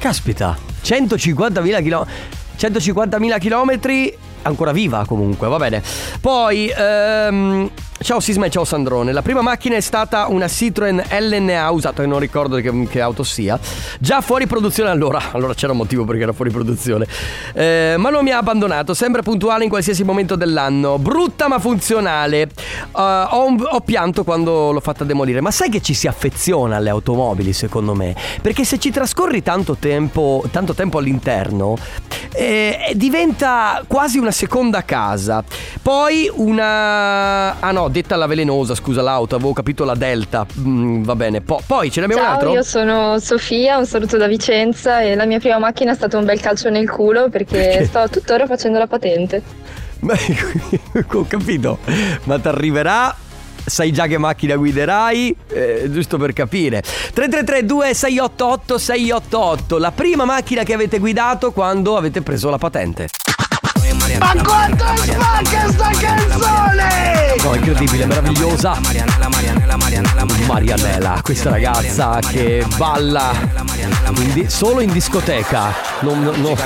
caspita, 0.00 0.56
150.000 0.82 1.82
km. 1.82 2.06
150.000 2.58 3.40
km 3.40 3.70
ancora 4.42 4.72
viva 4.72 5.04
comunque, 5.06 5.48
va 5.48 5.56
bene. 5.56 5.82
Poi, 6.20 6.72
ehm, 6.76 7.70
ciao 8.02 8.20
Sisma 8.20 8.46
e 8.46 8.50
ciao 8.50 8.64
Sandrone. 8.64 9.12
La 9.12 9.22
prima 9.22 9.42
macchina 9.42 9.76
è 9.76 9.80
stata 9.80 10.26
una 10.28 10.48
Citroen 10.48 11.02
LNA 11.10 11.70
usata, 11.70 12.02
che 12.02 12.08
non 12.08 12.18
ricordo 12.18 12.56
che, 12.56 12.86
che 12.88 13.00
auto 13.00 13.22
sia. 13.22 13.58
Già 13.98 14.20
fuori 14.20 14.46
produzione 14.46 14.90
allora. 14.90 15.20
Allora 15.32 15.54
c'era 15.54 15.72
un 15.72 15.78
motivo 15.78 16.04
perché 16.04 16.22
era 16.22 16.32
fuori 16.32 16.50
produzione. 16.50 17.06
Eh, 17.54 17.94
ma 17.98 18.10
non 18.10 18.24
mi 18.24 18.30
ha 18.30 18.38
abbandonato, 18.38 18.94
sempre 18.94 19.22
puntuale 19.22 19.64
in 19.64 19.70
qualsiasi 19.70 20.02
momento 20.02 20.34
dell'anno. 20.36 20.98
Brutta 20.98 21.48
ma 21.48 21.58
funzionale. 21.58 22.40
Eh, 22.42 22.48
ho, 22.94 23.46
un- 23.46 23.64
ho 23.68 23.80
pianto 23.80 24.24
quando 24.24 24.72
l'ho 24.72 24.80
fatta 24.80 25.04
demolire. 25.04 25.40
Ma 25.40 25.50
sai 25.52 25.68
che 25.70 25.80
ci 25.80 25.94
si 25.94 26.08
affeziona 26.08 26.76
alle 26.76 26.90
automobili, 26.90 27.52
secondo 27.52 27.94
me? 27.94 28.14
Perché 28.40 28.64
se 28.64 28.78
ci 28.78 28.90
trascorri 28.90 29.42
tanto 29.42 29.76
tempo, 29.78 30.42
tanto 30.50 30.74
tempo 30.74 30.98
all'interno, 30.98 31.76
eh, 32.34 32.92
diventa 32.94 33.82
quasi 33.86 34.18
una 34.18 34.30
seconda 34.32 34.84
casa. 34.84 35.44
Poi 35.80 36.30
una. 36.34 37.60
Ah 37.60 37.70
no, 37.70 37.88
detta 37.88 38.16
la 38.16 38.26
velenosa, 38.26 38.74
scusa 38.74 39.02
l'auto, 39.02 39.36
avevo 39.36 39.52
capito 39.52 39.84
la 39.84 39.94
Delta. 39.94 40.46
Mm, 40.58 41.02
va 41.04 41.14
bene. 41.14 41.40
Po- 41.40 41.62
poi 41.66 41.90
ce 41.90 42.00
ne 42.00 42.06
abbiamo 42.06 42.22
un 42.22 42.28
Ciao, 42.28 42.38
altro? 42.38 42.52
io 42.54 42.62
sono 42.62 43.18
Sofia, 43.18 43.76
un 43.78 43.86
saluto 43.86 44.16
da 44.16 44.26
Vicenza 44.26 45.00
e 45.02 45.14
la 45.14 45.24
mia 45.26 45.38
prima 45.38 45.58
macchina 45.58 45.92
è 45.92 45.94
stato 45.94 46.18
un 46.18 46.24
bel 46.24 46.40
calcio 46.40 46.68
nel 46.70 46.88
culo 46.90 47.28
perché, 47.28 47.56
Perché? 47.56 47.84
sto 47.84 48.08
tuttora 48.08 48.46
facendo 48.46 48.78
la 48.78 48.86
patente. 48.86 49.42
Beh, 50.00 50.18
ho 51.12 51.24
capito, 51.28 51.78
ma 52.24 52.38
ti 52.38 52.48
arriverà. 52.48 53.14
Sai 53.64 53.92
già 53.92 54.08
che 54.08 54.18
macchina 54.18 54.56
guiderai, 54.56 55.36
eh, 55.52 55.88
giusto 55.88 56.18
per 56.18 56.32
capire. 56.32 56.82
3332 56.82 57.94
688 57.94 58.76
688, 58.76 59.78
la 59.78 59.92
prima 59.92 60.24
macchina 60.24 60.64
che 60.64 60.74
avete 60.74 60.98
guidato 60.98 61.52
quando 61.52 61.96
avete 61.96 62.22
preso 62.22 62.50
la 62.50 62.58
patente. 62.58 63.08
Ma 64.18 64.42
quanto 64.42 64.84
è 64.84 64.96
spacca 64.96 65.70
sta 65.70 65.90
canzone! 65.90 67.34
No, 67.42 67.54
incredibile, 67.54 68.06
meravigliosa. 68.06 68.78
Marianella, 70.46 71.20
questa 71.22 71.50
ragazza 71.50 72.18
che 72.20 72.64
balla 72.76 73.32
in 74.16 74.32
di- 74.32 74.48
solo 74.48 74.80
in 74.80 74.90
discoteca. 74.92 75.74
Non, 76.00 76.22
non- 76.22 76.56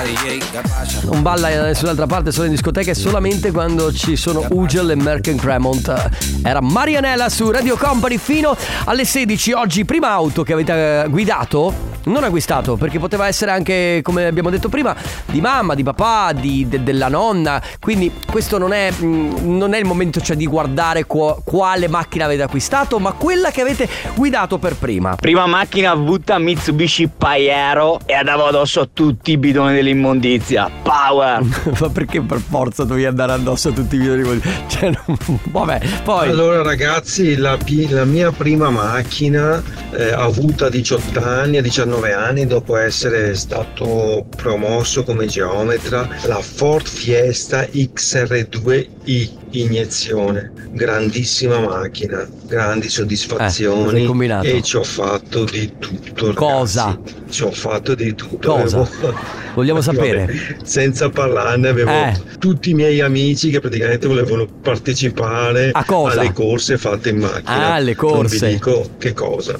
non 1.02 1.22
balla 1.22 1.48
da 1.50 1.62
nessun'altra 1.62 2.06
parte, 2.06 2.30
solo 2.30 2.46
in 2.46 2.52
discoteca 2.52 2.90
e 2.90 2.94
solamente 2.94 3.50
quando 3.50 3.92
ci 3.92 4.16
sono 4.16 4.44
Ugel 4.50 4.90
e 4.90 4.94
Merken 4.94 5.36
Cremont. 5.36 6.10
Era 6.42 6.60
Marianella 6.60 7.28
su 7.28 7.50
Radio 7.50 7.76
Company 7.76 8.18
fino 8.18 8.56
alle 8.84 9.04
16. 9.04 9.52
Oggi, 9.52 9.84
prima 9.84 10.10
auto 10.10 10.42
che 10.42 10.52
avete 10.52 11.02
eh, 11.04 11.08
guidato. 11.08 11.94
Non 12.06 12.22
acquistato, 12.22 12.76
perché 12.76 13.00
poteva 13.00 13.26
essere 13.26 13.50
anche, 13.50 13.98
come 14.02 14.26
abbiamo 14.26 14.48
detto 14.50 14.68
prima, 14.68 14.94
di 15.26 15.40
mamma, 15.40 15.74
di 15.74 15.82
papà, 15.82 16.32
di- 16.32 16.66
de- 16.68 16.84
della 16.84 17.08
nonna. 17.08 17.60
Quindi 17.80 18.12
questo 18.30 18.58
non 18.58 18.72
è, 18.72 18.92
mm, 18.96 19.56
non 19.56 19.74
è 19.74 19.78
il 19.78 19.84
momento 19.84 20.20
cioè, 20.20 20.36
di 20.36 20.46
guardare 20.46 21.04
qua- 21.04 21.36
quale 21.44 21.88
macchina 21.88 22.24
avete 22.26 22.42
acquistato, 22.42 23.00
ma 23.00 23.10
quella 23.12 23.50
che 23.50 23.60
avete 23.60 23.88
guidato 24.14 24.58
per 24.58 24.76
prima. 24.76 25.16
Prima 25.16 25.46
macchina 25.46 25.90
avuta 25.90 26.38
Mitsubishi 26.38 27.08
Pajero 27.08 27.98
e 28.06 28.14
andavo 28.14 28.46
addosso 28.46 28.80
a 28.82 28.88
tutti 28.92 29.32
i 29.32 29.36
bidoni 29.36 29.74
dell'immondizia. 29.74 30.70
Power! 30.82 31.42
Ma 31.80 31.88
perché 31.88 32.20
per 32.20 32.38
forza 32.38 32.84
dovevi 32.84 33.06
andare 33.06 33.32
addosso 33.32 33.70
a 33.70 33.72
tutti 33.72 33.96
i 33.96 33.98
video 33.98 34.14
di 34.32 34.40
Cioè, 34.68 34.90
non- 34.90 35.18
vabbè, 35.50 35.80
poi. 36.04 36.28
Allora 36.28 36.62
ragazzi, 36.62 37.34
la, 37.34 37.56
pi- 37.56 37.88
la 37.88 38.04
mia 38.04 38.30
prima 38.30 38.70
macchina 38.70 39.60
eh, 39.90 40.12
avuta 40.12 40.66
a 40.66 40.70
18 40.70 41.24
anni, 41.24 41.56
a 41.56 41.62
19 41.62 41.94
anni, 42.12 42.46
dopo 42.46 42.76
essere 42.76 43.34
stato 43.34 44.26
promosso 44.36 45.02
come 45.02 45.26
geometra, 45.26 46.08
la 46.26 46.40
Ford 46.40 46.86
Fiesta 46.86 47.62
XR2i 47.62 49.28
iniezione. 49.50 50.52
Grandissima 50.70 51.58
macchina, 51.58 52.26
grandi 52.46 52.86
Eh, 52.86 52.90
soddisfazioni 52.90 54.04
combinato? 54.04 54.46
e 54.46 54.60
ci 54.62 54.76
ho 54.76 54.82
fatto 54.82 55.44
di 55.44 55.72
tutto. 55.78 56.32
Cosa? 56.34 56.84
ragazzi. 56.86 57.14
Ci 57.30 57.42
ho 57.44 57.50
fatto 57.50 57.94
di 57.94 58.14
tutto. 58.14 58.52
Cosa? 58.52 58.80
Avevo- 58.80 59.14
Vogliamo 59.54 59.80
sapere. 59.82 60.26
Vabbè, 60.26 60.56
senza 60.64 61.08
parlarne 61.08 61.68
avevo 61.68 61.90
Eh. 61.90 62.14
tutti 62.38 62.70
i 62.70 62.74
miei 62.74 63.00
amici 63.00 63.48
che 63.50 63.60
praticamente 63.60 64.06
volevano 64.06 64.46
partecipare 64.46 65.70
A 65.72 65.84
cosa? 65.84 66.20
alle 66.20 66.32
corse 66.32 66.76
fatte 66.76 67.08
in 67.08 67.18
macchina. 67.18 67.68
Ah, 67.68 67.74
alle 67.74 67.94
corse. 67.94 68.38
Non 68.38 68.48
vi 68.48 68.54
dico 68.54 68.90
che 68.98 69.12
cosa. 69.14 69.58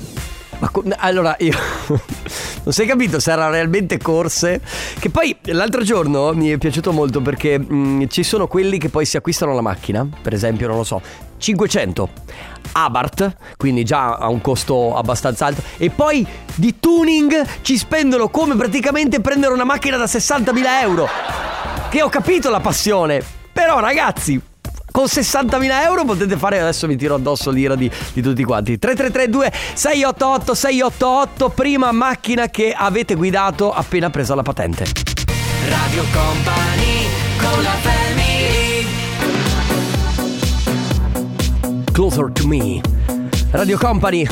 Ma 0.59 0.69
co- 0.71 0.85
allora 0.97 1.37
io 1.39 1.53
non 2.65 2.73
sei 2.73 2.87
capito 2.87 3.21
se 3.21 3.33
era 3.33 3.49
realmente 3.51 3.99
corse. 3.99 4.61
Che 4.99 5.11
poi 5.11 5.37
l'altro 5.45 5.83
giorno 5.83 6.33
mi 6.33 6.49
è 6.49 6.59
piaciuto 6.59 6.93
molto 6.93 7.21
perché 7.21 7.59
mh, 7.59 8.09
ci 8.09 8.23
sono 8.23 8.47
quelli 8.47 8.79
che 8.79 8.89
poi 8.89 9.05
si 9.05 9.17
acquistano 9.17 9.55
la 9.55 9.61
macchina, 9.61 10.07
per 10.23 10.33
esempio, 10.33 10.67
non 10.67 10.79
lo 10.79 10.85
so, 10.85 11.01
500 11.39 12.09
Abarth, 12.73 13.37
quindi 13.57 13.85
già 13.85 14.15
a 14.17 14.29
un 14.29 14.41
costo 14.41 14.97
abbastanza 14.97 15.47
alto, 15.47 15.63
e 15.77 15.91
poi 15.91 16.27
di 16.55 16.79
tuning 16.81 17.47
ci 17.63 17.77
spendono 17.79 18.29
come 18.29 18.55
praticamente 18.57 19.21
prendere 19.21 19.53
una 19.53 19.65
macchina 19.65 19.97
da 19.97 20.05
60.000 20.05 20.63
euro. 20.83 21.09
Che 21.89 22.03
ho 22.03 22.09
capito 22.09 22.51
la 22.51 22.61
passione, 22.61 23.23
però 23.53 23.79
ragazzi. 23.81 24.41
Con 24.97 25.05
60.000 25.05 25.83
euro 25.85 26.07
potete 26.07 26.39
fare, 26.39 26.59
adesso 26.59 26.87
mi 26.87 26.97
tiro 26.97 27.17
addosso 27.17 27.51
l'ira 27.51 27.75
di, 27.75 27.91
di 28.15 28.23
tutti 28.23 28.43
quanti. 28.45 28.79
3332 28.79 29.53
688 29.75 30.55
688, 30.55 31.49
prima 31.51 31.93
macchina 31.93 32.49
che 32.49 32.73
avete 32.75 33.15
guidato 33.15 33.75
appena 33.75 34.09
presa 34.09 34.35
la 34.35 34.41
patente. 34.41 34.87
Radio 35.69 36.03
Company 36.15 37.09
con 37.37 37.63
la 37.63 37.75
family 37.83 38.87
Closer 41.93 42.31
to 42.33 42.47
me. 42.47 42.81
Radio 43.51 43.77
Company. 43.77 44.27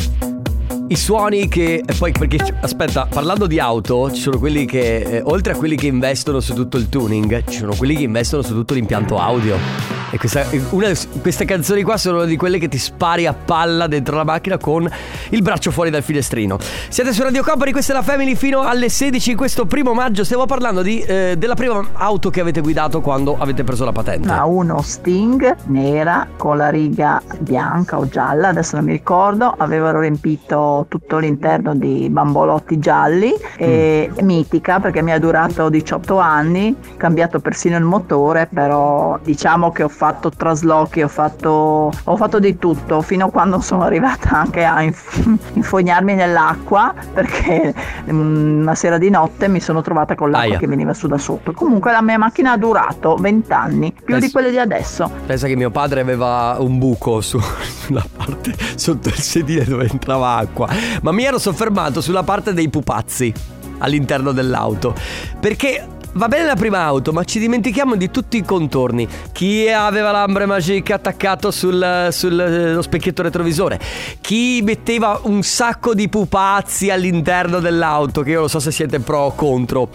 I 0.89 0.97
suoni 0.97 1.47
che. 1.47 1.85
Poi 1.99 2.13
perché. 2.13 2.39
Aspetta, 2.63 3.05
parlando 3.05 3.47
di 3.47 3.59
auto, 3.59 4.11
ci 4.11 4.23
sono 4.23 4.39
quelli 4.39 4.65
che. 4.65 5.03
eh, 5.03 5.23
oltre 5.27 5.53
a 5.53 5.57
quelli 5.57 5.77
che 5.77 5.89
investono 5.89 6.41
su 6.41 6.55
tutto 6.55 6.79
il 6.79 6.89
tuning, 6.89 7.45
ci 7.51 7.59
sono 7.59 7.75
quelli 7.75 7.97
che 7.97 8.05
investono 8.05 8.41
su 8.41 8.55
tutto 8.55 8.73
l'impianto 8.73 9.19
audio. 9.19 9.94
E 10.15 10.17
questa, 10.17 10.47
una, 10.71 10.93
queste 11.23 11.45
canzoni 11.45 11.83
qua 11.83 11.97
sono 11.97 12.25
di 12.25 12.37
quelle 12.37 12.59
che 12.59 12.69
ti 12.69 12.79
spari 12.79 13.27
a 13.27 13.35
palla 13.35 13.89
dentro 13.89 14.15
la 14.15 14.23
macchina 14.23 14.59
con 14.59 14.89
il 15.31 15.43
braccio 15.43 15.73
fuori 15.73 15.91
dal 15.91 16.05
finestrino. 16.05 16.57
Siete 16.89 17.13
su 17.13 17.21
Radio 17.25 17.43
Company, 17.43 17.73
questa 17.73 17.95
è 17.95 17.97
la 17.97 18.03
Family 18.03 18.37
fino 18.37 18.61
alle 18.61 18.91
16 18.91 19.35
questo 19.35 19.67
primo 19.67 19.93
maggio. 19.93 20.23
Stiamo 20.23 20.47
parlando 20.47 20.83
di, 20.83 21.01
eh, 21.01 21.35
della 21.37 21.57
prima 21.57 21.85
auto 21.95 22.31
che 22.31 22.41
avete 22.41 22.61
guidato 22.61 23.01
quando 23.01 23.37
avete 23.37 23.65
preso 23.65 23.85
la 23.85 23.91
patente. 23.91 24.29
Ma 24.29 24.45
uno 24.45 24.83
Sting 24.83 25.57
nera 25.65 26.29
con 26.37 26.59
la 26.59 26.69
riga 26.69 27.21
bianca 27.41 27.99
o 27.99 28.07
gialla, 28.07 28.51
adesso 28.51 28.77
non 28.77 28.85
mi 28.85 28.93
ricordo, 28.93 29.53
avevano 29.59 29.99
riempito 29.99 30.87
tutto 30.89 31.19
l'interno 31.19 31.75
di 31.75 32.09
bambolotti 32.09 32.79
gialli 32.79 33.35
e 33.57 34.13
mitica 34.21 34.79
perché 34.79 35.03
mi 35.03 35.11
ha 35.11 35.19
durato 35.19 35.69
18 35.69 36.19
anni, 36.19 36.77
cambiato 36.97 37.41
persino 37.41 37.77
il 37.77 37.85
motore, 37.85 38.47
però 38.47 39.19
diciamo 39.21 39.73
che 39.73 39.83
ho 39.83 39.89
fatto 39.89 40.03
traslochi, 40.13 41.03
ho 41.03 41.09
fatto, 41.09 41.91
ho 42.05 42.17
fatto 42.17 42.39
di 42.39 42.59
tutto, 42.59 43.01
fino 43.03 43.27
a 43.27 43.31
quando 43.31 43.61
sono 43.61 43.83
arrivata 43.83 44.31
anche 44.31 44.65
a 44.65 44.83
inf- 44.83 45.39
infognarmi 45.55 46.15
nell'acqua 46.15 46.93
perché 47.13 47.75
mm, 48.11 48.61
una 48.63 48.75
sera 48.75 48.99
di 48.99 49.11
notte 49.11 49.49
mi 49.49 49.61
sono 49.61 49.81
trovata 49.83 50.15
con 50.15 50.31
l'acqua 50.31 50.51
Aia. 50.51 50.59
che 50.59 50.67
veniva 50.67 50.95
su 50.95 51.07
da 51.07 51.19
sotto. 51.19 51.53
Comunque 51.53 51.93
la 51.93 52.03
mia 52.03 52.19
macchina 52.19 52.53
ha 52.53 52.57
durato 52.57 53.17
20 53.17 53.53
anni, 53.53 53.93
più 53.93 54.15
Adesso- 54.15 54.27
di 54.27 54.33
quelle 54.33 54.51
di 54.51 54.59
adesso. 54.59 55.11
Pensa 55.27 55.47
che 55.47 55.57
mio 55.57 55.71
padre 55.71 56.01
aveva 56.01 56.57
un 56.59 56.79
buco 56.79 57.21
su- 57.21 57.41
sulla 57.41 58.05
parte 58.17 58.55
sotto 58.77 59.09
il 59.09 59.15
sedile 59.19 59.65
dove 59.65 59.89
entrava 59.91 60.37
acqua. 60.37 60.69
Ma 61.03 61.13
mi 61.13 61.25
ero 61.25 61.39
soffermato 61.39 62.01
sulla 62.01 62.23
parte 62.23 62.53
dei 62.53 62.69
pupazzi. 62.69 63.33
all'interno 63.79 64.33
dell'auto. 64.33 64.95
Perché 65.41 65.87
Va 66.17 66.29
bene 66.29 66.45
la 66.45 66.55
prima 66.55 66.79
auto, 66.79 67.13
ma 67.13 67.25
ci 67.25 67.41
dimentichiamo 67.41 67.97
di 67.97 68.09
tutti 68.09 68.37
i 68.37 68.45
contorni. 68.45 69.09
Chi 69.33 69.69
aveva 69.69 70.13
l'ambre 70.13 70.47
magique 70.47 70.95
attaccato 70.95 71.51
sullo 71.51 72.09
sul, 72.13 72.39
eh, 72.39 72.81
specchietto 72.81 73.21
retrovisore? 73.21 73.81
Chi 74.21 74.61
metteva 74.63 75.19
un 75.25 75.43
sacco 75.43 75.93
di 75.93 76.09
pupazzi 76.09 76.89
all'interno 76.89 77.59
dell'auto? 77.59 78.23
Che 78.23 78.31
io 78.31 78.41
non 78.41 78.49
so 78.49 78.61
se 78.61 78.71
siete 78.71 79.01
pro 79.01 79.19
o 79.19 79.35
contro. 79.35 79.89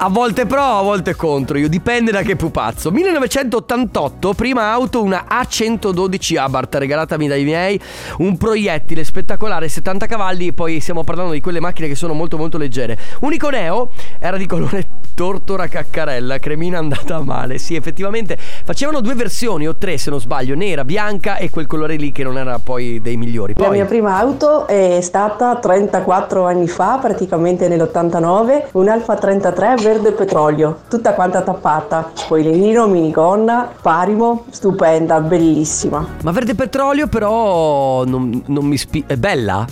A 0.00 0.08
volte 0.08 0.46
pro, 0.46 0.62
a 0.62 0.82
volte 0.82 1.16
contro, 1.16 1.58
io 1.58 1.68
dipende 1.68 2.12
da 2.12 2.22
che 2.22 2.36
pupazzo. 2.36 2.92
1988, 2.92 4.32
prima 4.32 4.70
auto, 4.70 5.02
una 5.02 5.24
A112 5.28 6.38
Abarth 6.38 6.76
regalatami 6.76 7.26
dai 7.26 7.42
miei, 7.42 7.80
un 8.18 8.36
proiettile 8.36 9.02
spettacolare, 9.02 9.68
70 9.68 10.06
cavalli 10.06 10.46
e 10.46 10.52
poi 10.52 10.78
stiamo 10.78 11.02
parlando 11.02 11.32
di 11.32 11.40
quelle 11.40 11.58
macchine 11.58 11.88
che 11.88 11.96
sono 11.96 12.12
molto 12.12 12.36
molto 12.36 12.58
leggere. 12.58 12.96
Unico 13.22 13.48
neo 13.48 13.90
era 14.20 14.36
di 14.36 14.46
colore 14.46 14.86
tortora 15.16 15.66
caccarella, 15.66 16.38
cremina 16.38 16.78
andata 16.78 17.20
male. 17.20 17.58
Sì, 17.58 17.74
effettivamente 17.74 18.38
facevano 18.38 19.00
due 19.00 19.14
versioni 19.14 19.66
o 19.66 19.74
tre 19.74 19.98
se 19.98 20.10
non 20.10 20.20
sbaglio, 20.20 20.54
nera, 20.54 20.84
bianca 20.84 21.38
e 21.38 21.50
quel 21.50 21.66
colore 21.66 21.96
lì 21.96 22.12
che 22.12 22.22
non 22.22 22.38
era 22.38 22.60
poi 22.60 23.00
dei 23.02 23.16
migliori. 23.16 23.54
La 23.56 23.64
Poi 23.64 23.76
mia 23.78 23.84
prima 23.84 24.16
auto 24.16 24.68
è 24.68 25.00
stata 25.00 25.56
34 25.56 26.46
anni 26.46 26.68
fa, 26.68 26.98
praticamente 27.02 27.66
nell'89, 27.66 28.66
un 28.74 28.88
Alfa 28.88 29.16
33 29.16 29.66
verde 29.88 30.12
petrolio, 30.12 30.80
tutta 30.86 31.14
quanta 31.14 31.40
tappata, 31.40 32.10
spoilerino, 32.12 32.86
minigonna, 32.88 33.72
parimo, 33.80 34.44
stupenda, 34.50 35.18
bellissima. 35.20 36.06
Ma 36.22 36.30
verde 36.30 36.54
petrolio 36.54 37.06
però 37.06 38.04
non, 38.04 38.42
non 38.48 38.66
mi 38.66 38.76
spi... 38.76 39.04
È 39.06 39.16
bella? 39.16 39.64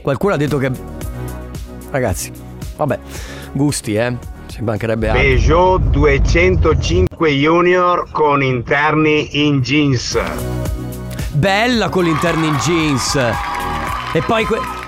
Qualcuno 0.00 0.32
ha 0.32 0.36
detto 0.38 0.56
che... 0.56 0.70
Ragazzi, 1.90 2.32
vabbè, 2.74 2.98
gusti 3.52 3.94
eh. 3.96 4.16
Ci 4.46 4.62
mancherebbe 4.62 5.10
altro. 5.10 5.22
Peugeot 5.22 5.80
205 5.90 7.30
Junior 7.30 8.08
con 8.10 8.42
interni 8.42 9.46
in 9.46 9.60
jeans. 9.60 10.18
Bella 11.32 11.90
con 11.90 12.04
l'interno 12.04 12.46
in 12.46 12.56
jeans. 12.56 13.14
E 14.12 14.22
poi 14.26 14.44
que- 14.46 14.79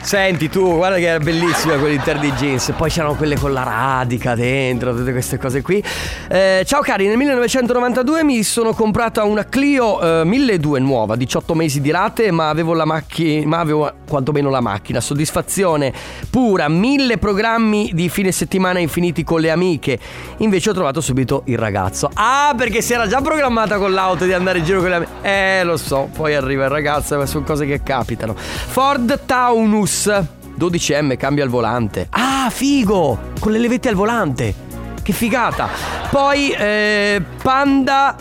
Senti 0.00 0.48
tu, 0.48 0.76
guarda 0.76 0.96
che 0.96 1.06
era 1.06 1.18
bellissima 1.18 1.76
quell'interno 1.76 2.22
di 2.22 2.32
jeans. 2.32 2.72
Poi 2.76 2.88
c'erano 2.88 3.14
quelle 3.14 3.36
con 3.36 3.52
la 3.52 3.62
radica 3.62 4.34
dentro, 4.34 4.94
tutte 4.94 5.12
queste 5.12 5.36
cose 5.38 5.60
qui. 5.60 5.82
Eh, 6.28 6.62
ciao 6.64 6.80
cari, 6.80 7.06
nel 7.06 7.16
1992 7.18 8.24
mi 8.24 8.42
sono 8.42 8.72
comprata 8.72 9.24
una 9.24 9.44
Clio 9.44 10.20
eh, 10.20 10.24
1200 10.24 10.78
nuova, 10.78 11.14
18 11.16 11.54
mesi 11.54 11.80
di 11.82 11.90
rate, 11.90 12.30
ma 12.30 12.48
avevo 12.48 12.72
la 12.72 12.86
macchina, 12.86 13.46
ma 13.46 13.58
avevo 13.58 13.92
quantomeno 14.08 14.48
la 14.48 14.60
macchina. 14.60 15.00
Soddisfazione 15.00 15.92
pura, 16.30 16.68
mille 16.68 17.18
programmi 17.18 17.90
di 17.92 18.08
fine 18.08 18.32
settimana 18.32 18.78
infiniti 18.78 19.24
con 19.24 19.40
le 19.40 19.50
amiche. 19.50 19.98
Invece 20.38 20.70
ho 20.70 20.74
trovato 20.74 21.02
subito 21.02 21.42
il 21.46 21.58
ragazzo. 21.58 22.08
Ah, 22.14 22.54
perché 22.56 22.80
si 22.80 22.94
era 22.94 23.06
già 23.06 23.20
programmata 23.20 23.76
con 23.76 23.92
l'auto 23.92 24.24
di 24.24 24.32
andare 24.32 24.58
in 24.58 24.64
giro 24.64 24.80
con 24.80 24.88
le 24.88 24.94
amiche. 24.94 25.12
Eh, 25.20 25.64
lo 25.64 25.76
so, 25.76 26.08
poi 26.14 26.34
arriva 26.34 26.64
il 26.64 26.70
ragazzo, 26.70 27.16
ma 27.18 27.26
sono 27.26 27.44
cose 27.44 27.66
che 27.66 27.82
capitano. 27.82 28.34
Ford 28.34 29.26
Taunus 29.26 29.87
12M 29.88 31.16
cambia 31.16 31.44
il 31.44 31.50
volante. 31.50 32.08
Ah, 32.10 32.50
figo! 32.50 33.32
Con 33.40 33.52
le 33.52 33.58
levette 33.58 33.88
al 33.88 33.94
volante. 33.94 34.54
Che 35.02 35.12
figata. 35.12 35.68
Poi 36.10 36.50
eh, 36.50 37.22
Panda 37.42 38.16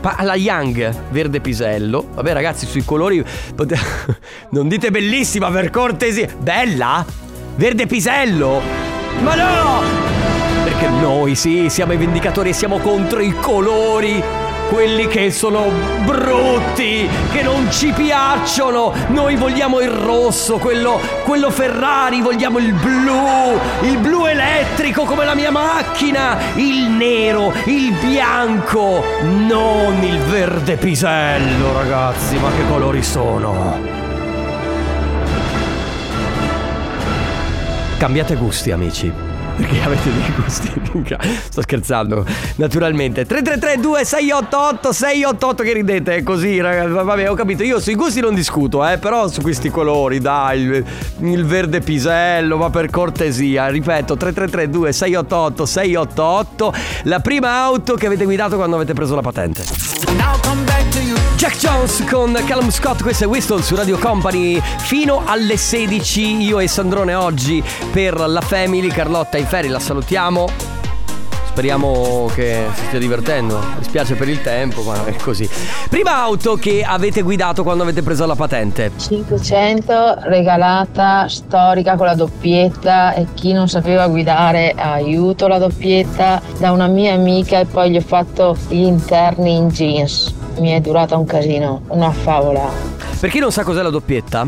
Pa- 0.00 0.16
la 0.22 0.34
Young 0.34 0.94
verde 1.10 1.40
pisello. 1.40 2.08
Vabbè, 2.14 2.32
ragazzi, 2.32 2.66
sui 2.66 2.84
colori 2.84 3.24
non 4.50 4.68
dite 4.68 4.90
bellissima 4.90 5.50
per 5.50 5.70
cortesia. 5.70 6.28
Bella? 6.38 7.04
Verde 7.56 7.86
pisello? 7.86 8.60
Ma 9.22 9.34
no! 9.34 9.82
Perché 10.64 10.88
noi 10.88 11.34
sì, 11.34 11.68
siamo 11.70 11.92
i 11.92 11.96
vendicatori 11.96 12.50
e 12.50 12.52
siamo 12.52 12.78
contro 12.78 13.20
i 13.20 13.34
colori 13.40 14.22
quelli 14.68 15.06
che 15.06 15.30
sono 15.30 15.70
brutti, 16.04 17.08
che 17.32 17.42
non 17.42 17.70
ci 17.70 17.92
piacciono. 17.92 18.92
Noi 19.08 19.36
vogliamo 19.36 19.80
il 19.80 19.90
rosso, 19.90 20.58
quello, 20.58 21.00
quello 21.24 21.50
Ferrari, 21.50 22.20
vogliamo 22.20 22.58
il 22.58 22.72
blu, 22.72 23.58
il 23.82 23.98
blu 23.98 24.26
elettrico 24.26 25.04
come 25.04 25.24
la 25.24 25.34
mia 25.34 25.50
macchina, 25.50 26.38
il 26.54 26.88
nero, 26.90 27.52
il 27.66 27.92
bianco, 28.00 29.02
non 29.22 30.02
il 30.02 30.18
verde 30.20 30.76
pisello, 30.76 31.72
ragazzi, 31.72 32.36
ma 32.38 32.50
che 32.50 32.66
colori 32.68 33.02
sono? 33.02 34.02
Cambiate 37.98 38.34
gusti, 38.34 38.70
amici. 38.70 39.33
Perché 39.56 39.80
avete 39.82 40.12
dei 40.12 40.32
gusti. 40.36 40.72
Sto 41.48 41.62
scherzando, 41.62 42.24
naturalmente. 42.56 43.24
3332 43.24 44.04
688 44.04 44.92
688 44.92 45.62
che 45.62 45.72
ridete, 45.72 46.22
così, 46.22 46.60
ragazzi. 46.60 46.90
Vabbè, 46.90 47.30
ho 47.30 47.34
capito. 47.34 47.62
Io 47.62 47.78
sui 47.80 47.94
gusti 47.94 48.20
non 48.20 48.34
discuto, 48.34 48.86
eh. 48.86 48.98
Però 48.98 49.28
su 49.28 49.40
questi 49.40 49.70
colori, 49.70 50.20
dai, 50.20 50.62
il, 50.62 50.84
il 51.20 51.44
verde 51.44 51.80
pisello, 51.80 52.56
ma 52.56 52.70
per 52.70 52.90
cortesia. 52.90 53.68
Ripeto, 53.68 54.16
3332 54.16 54.92
688 54.92 55.66
688 55.66 56.74
la 57.04 57.20
prima 57.20 57.62
auto 57.62 57.94
che 57.94 58.06
avete 58.06 58.24
guidato 58.24 58.56
quando 58.56 58.76
avete 58.76 58.92
preso 58.92 59.14
la 59.14 59.22
patente. 59.22 59.62
Jack 61.44 61.58
Jones 61.58 62.02
con 62.10 62.32
Callum 62.46 62.70
Scott, 62.70 63.02
questo 63.02 63.24
è 63.24 63.26
Whistle 63.26 63.60
su 63.60 63.76
Radio 63.76 63.98
Company 63.98 64.58
fino 64.78 65.24
alle 65.26 65.58
16. 65.58 66.40
Io 66.40 66.58
e 66.58 66.66
Sandrone 66.66 67.12
oggi 67.12 67.62
per 67.92 68.18
la 68.18 68.40
Family, 68.40 68.88
Carlotta 68.88 69.36
in 69.36 69.44
ferie, 69.44 69.68
la 69.68 69.78
salutiamo. 69.78 70.48
Speriamo 71.48 72.30
che 72.34 72.64
si 72.72 72.86
stia 72.86 72.98
divertendo. 72.98 73.58
Mi 73.76 73.84
spiace 73.84 74.14
per 74.14 74.30
il 74.30 74.40
tempo, 74.40 74.80
ma 74.84 75.04
è 75.04 75.16
così. 75.16 75.46
Prima 75.90 76.16
auto 76.16 76.54
che 76.54 76.82
avete 76.82 77.20
guidato 77.20 77.62
quando 77.62 77.82
avete 77.82 78.00
preso 78.00 78.24
la 78.24 78.36
patente. 78.36 78.92
500 78.96 80.20
regalata 80.22 81.28
storica 81.28 81.96
con 81.96 82.06
la 82.06 82.14
doppietta 82.14 83.12
e 83.12 83.26
chi 83.34 83.52
non 83.52 83.68
sapeva 83.68 84.06
guidare 84.06 84.72
aiuto 84.74 85.46
la 85.46 85.58
doppietta 85.58 86.40
da 86.56 86.72
una 86.72 86.86
mia 86.86 87.12
amica 87.12 87.58
e 87.58 87.66
poi 87.66 87.90
gli 87.90 87.98
ho 87.98 88.00
fatto 88.00 88.56
gli 88.68 88.80
interni 88.80 89.56
in 89.56 89.68
jeans. 89.68 90.43
Mi 90.58 90.70
è 90.70 90.80
durata 90.80 91.16
un 91.16 91.24
casino, 91.24 91.82
una 91.88 92.10
favola. 92.10 92.68
Per 93.18 93.30
chi 93.30 93.38
non 93.38 93.50
sa 93.50 93.64
cos'è 93.64 93.82
la 93.82 93.90
doppietta, 93.90 94.46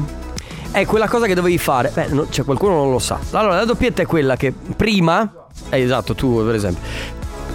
è 0.71 0.85
quella 0.85 1.09
cosa 1.09 1.27
che 1.27 1.35
dovevi 1.35 1.59
fare. 1.59 1.91
Beh, 1.93 2.09
no, 2.09 2.27
c'è 2.29 2.45
qualcuno 2.45 2.75
non 2.75 2.91
lo 2.91 2.99
sa. 2.99 3.19
Allora, 3.33 3.57
la 3.57 3.65
doppietta 3.65 4.03
è 4.03 4.07
quella 4.07 4.37
che 4.37 4.53
prima. 4.53 5.47
Eh, 5.71 5.81
esatto, 5.81 6.15
tu 6.15 6.45
per 6.45 6.55
esempio. 6.55 6.83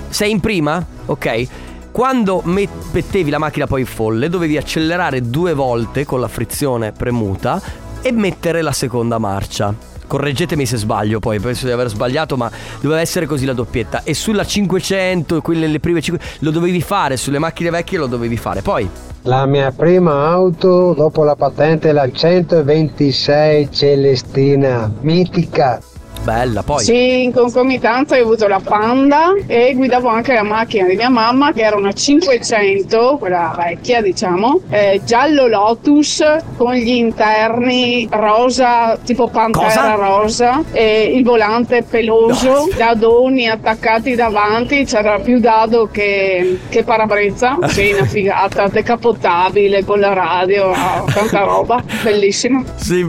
Sei 0.09 0.31
in 0.31 0.39
prima? 0.39 0.83
Ok. 1.05 1.47
Quando 1.91 2.41
met- 2.45 2.91
mettevi 2.91 3.29
la 3.29 3.37
macchina 3.37 3.67
poi 3.67 3.81
in 3.81 3.85
folle, 3.85 4.29
dovevi 4.29 4.57
accelerare 4.57 5.21
due 5.29 5.53
volte 5.53 6.05
con 6.05 6.19
la 6.19 6.27
frizione 6.27 6.91
premuta 6.93 7.61
e 8.01 8.11
mettere 8.11 8.61
la 8.61 8.71
seconda 8.71 9.17
marcia. 9.17 9.90
Correggetemi 10.12 10.65
se 10.65 10.76
sbaglio, 10.76 11.19
poi 11.19 11.39
penso 11.39 11.65
di 11.65 11.71
aver 11.71 11.88
sbagliato, 11.88 12.36
ma 12.36 12.52
doveva 12.82 13.00
essere 13.00 13.26
così 13.26 13.45
la 13.45 13.54
doppietta. 13.54 14.04
E 14.04 14.13
sulla 14.13 14.43
500, 14.43 15.39
quelle 15.39 15.67
le 15.67 15.80
prime 15.80 16.02
5, 16.02 16.26
lo 16.39 16.52
dovevi 16.52 16.82
fare, 16.82 17.15
sulle 17.15 17.39
macchine 17.39 17.69
vecchie 17.69 17.97
lo 17.97 18.08
dovevi 18.08 18.36
fare. 18.36 18.62
Poi 18.62 18.89
La 19.21 19.45
mia 19.45 19.71
prima 19.71 20.28
auto 20.28 20.93
dopo 20.93 21.24
la 21.24 21.38
patente 21.38 21.93
la 21.93 22.12
126 22.12 23.69
Celestina, 23.71 24.91
mitica. 25.00 25.80
Bella, 26.23 26.62
poi. 26.62 26.84
Sì, 26.84 27.23
in 27.23 27.31
concomitanza 27.31 28.15
ho 28.15 28.21
avuto 28.21 28.47
la 28.47 28.62
Panda 28.63 29.34
e 29.47 29.73
guidavo 29.75 30.07
anche 30.07 30.34
la 30.34 30.43
macchina 30.43 30.88
di 30.88 30.95
mia 30.95 31.10
mamma 31.10 31.51
che 31.51 31.62
era 31.62 31.75
una 31.75 31.91
500, 31.91 33.17
quella 33.19 33.53
vecchia 33.57 34.01
diciamo, 34.01 34.62
eh, 34.69 35.01
giallo 35.03 35.47
Lotus 35.47 36.23
con 36.57 36.73
gli 36.73 36.89
interni 36.89 38.07
rosa, 38.12 38.97
tipo 39.03 39.29
pantera 39.29 39.65
Cosa? 39.65 39.95
rosa 39.95 40.63
e 40.71 41.12
il 41.15 41.23
volante 41.23 41.84
peloso, 41.84 42.69
dadoni 42.77 43.49
attaccati 43.49 44.13
davanti, 44.15 44.86
c'era 44.86 45.19
più 45.19 45.39
dado 45.39 45.89
che, 45.91 46.60
che 46.69 46.84
parabrezza, 46.84 47.57
sì, 47.67 47.91
una 47.93 48.05
figata, 48.05 48.67
decapotabile 48.67 49.84
con 49.84 49.99
la 49.99 50.13
radio, 50.13 50.71
tanta 51.13 51.39
roba, 51.39 51.84
bellissima. 52.03 52.63
Sì, 52.75 53.05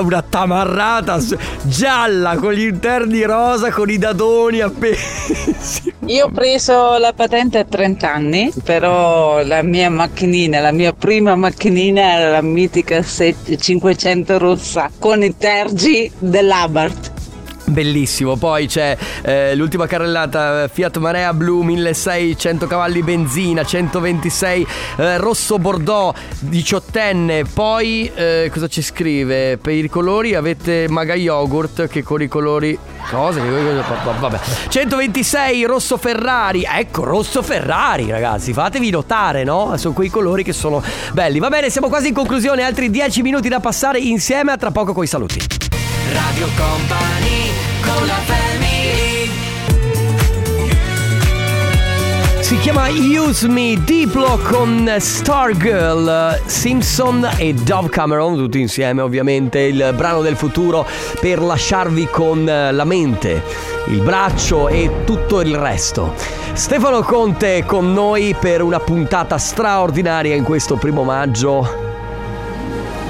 una 0.00 0.22
tamarrata 0.22 1.18
gialla 1.62 2.36
con 2.36 2.52
gli 2.52 2.66
interni 2.66 3.22
rosa, 3.22 3.70
con 3.70 3.90
i 3.90 3.98
dadoni 3.98 4.60
appesi. 4.60 5.92
Io 6.06 6.26
ho 6.26 6.30
preso 6.30 6.96
la 6.96 7.12
patente 7.12 7.58
a 7.58 7.64
30 7.64 8.12
anni, 8.12 8.52
però 8.64 9.42
la 9.42 9.62
mia 9.62 9.90
macchinina, 9.90 10.60
la 10.60 10.72
mia 10.72 10.92
prima 10.92 11.36
macchinina 11.36 12.14
era 12.14 12.30
la 12.30 12.42
mitica 12.42 13.02
7 13.02 13.56
500 13.58 14.38
rossa 14.38 14.90
con 14.98 15.22
i 15.22 15.36
tergi 15.36 16.10
dell'Abarth. 16.18 17.17
Bellissimo, 17.68 18.36
poi 18.36 18.66
c'è 18.66 18.96
eh, 19.22 19.54
l'ultima 19.54 19.86
carrellata 19.86 20.68
Fiat 20.68 20.96
Marea 20.98 21.32
Blu 21.34 21.62
1600 21.62 22.66
cavalli 22.66 23.02
benzina, 23.02 23.64
126 23.64 24.66
eh, 24.96 25.16
rosso 25.18 25.58
bordeaux, 25.58 26.16
diciottenne, 26.40 27.44
poi 27.44 28.10
eh, 28.14 28.50
cosa 28.52 28.68
ci 28.68 28.82
scrive? 28.82 29.58
Per 29.58 29.72
i 29.72 29.88
colori 29.88 30.34
avete 30.34 30.86
Maga 30.88 31.14
Yogurt 31.14 31.88
che 31.88 32.02
con 32.02 32.22
i 32.22 32.28
colori 32.28 32.78
cosa? 33.10 33.42
Vabbè. 33.42 34.38
126 34.68 35.64
rosso 35.64 35.96
Ferrari, 35.98 36.66
ecco 36.66 37.04
rosso 37.04 37.42
Ferrari 37.42 38.10
ragazzi, 38.10 38.52
fatevi 38.52 38.90
notare 38.90 39.44
no? 39.44 39.76
Sono 39.76 39.94
quei 39.94 40.08
colori 40.08 40.42
che 40.42 40.52
sono 40.52 40.82
belli. 41.12 41.38
Va 41.38 41.48
bene, 41.48 41.70
siamo 41.70 41.88
quasi 41.88 42.08
in 42.08 42.14
conclusione, 42.14 42.62
altri 42.62 42.90
10 42.90 43.22
minuti 43.22 43.48
da 43.48 43.60
passare 43.60 43.98
insieme, 43.98 44.52
a 44.52 44.56
tra 44.56 44.70
poco 44.70 44.92
coi 44.92 45.06
saluti. 45.06 45.40
Radio 46.12 46.48
Company 46.56 47.47
con 47.94 48.06
la 48.06 48.28
Si 52.48 52.56
chiama 52.60 52.88
Use 52.88 53.46
Me 53.46 53.76
Diplo 53.84 54.38
con 54.42 54.90
Stargirl, 54.98 56.40
Simpson 56.46 57.28
e 57.36 57.52
Dove 57.52 57.90
Cameron, 57.90 58.36
tutti 58.36 58.58
insieme 58.58 59.02
ovviamente, 59.02 59.60
il 59.60 59.92
brano 59.94 60.22
del 60.22 60.34
futuro 60.34 60.86
per 61.20 61.42
lasciarvi 61.42 62.06
con 62.06 62.46
la 62.46 62.84
mente, 62.84 63.42
il 63.88 64.00
braccio 64.00 64.68
e 64.68 65.04
tutto 65.04 65.42
il 65.42 65.54
resto. 65.58 66.14
Stefano 66.54 67.02
Conte 67.02 67.64
con 67.66 67.92
noi 67.92 68.34
per 68.38 68.62
una 68.62 68.80
puntata 68.80 69.36
straordinaria 69.36 70.34
in 70.34 70.44
questo 70.44 70.76
primo 70.76 71.04
maggio. 71.04 71.68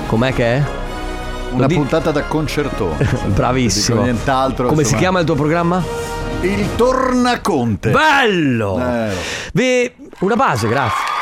Com'è 0.08 0.32
che 0.32 0.44
è? 0.44 0.77
Una 1.50 1.66
puntata 1.66 2.10
da 2.10 2.22
concertone. 2.24 3.08
Bravissimo. 3.34 4.02
Nient'altro. 4.02 4.66
Come 4.68 4.76
si 4.84 4.94
insomma. 4.94 5.00
chiama 5.00 5.18
il 5.20 5.26
tuo 5.26 5.34
programma? 5.34 5.82
Il 6.40 6.68
Tornaconte. 6.76 7.90
Bello! 7.90 8.78
Eh, 8.78 9.14
Beh, 9.52 9.94
una 10.20 10.36
base, 10.36 10.68
grazie. 10.68 11.16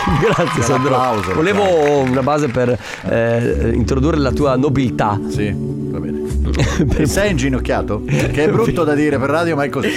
Grazie 0.20 0.62
Sandro. 0.62 0.94
applauso, 0.96 1.34
Volevo 1.34 1.62
una 2.00 2.22
base 2.22 2.48
per 2.48 2.76
eh, 3.02 3.70
introdurre 3.74 4.16
la 4.16 4.32
tua 4.32 4.56
nobiltà. 4.56 5.18
Sì, 5.28 5.54
va 5.54 5.98
bene. 5.98 7.06
Sei 7.06 7.30
inginocchiato? 7.30 8.02
Che 8.06 8.32
è 8.32 8.48
brutto 8.48 8.82
da 8.82 8.94
dire 8.94 9.18
per 9.18 9.28
radio, 9.28 9.54
ma 9.56 9.64
è 9.64 9.68
così. 9.68 9.90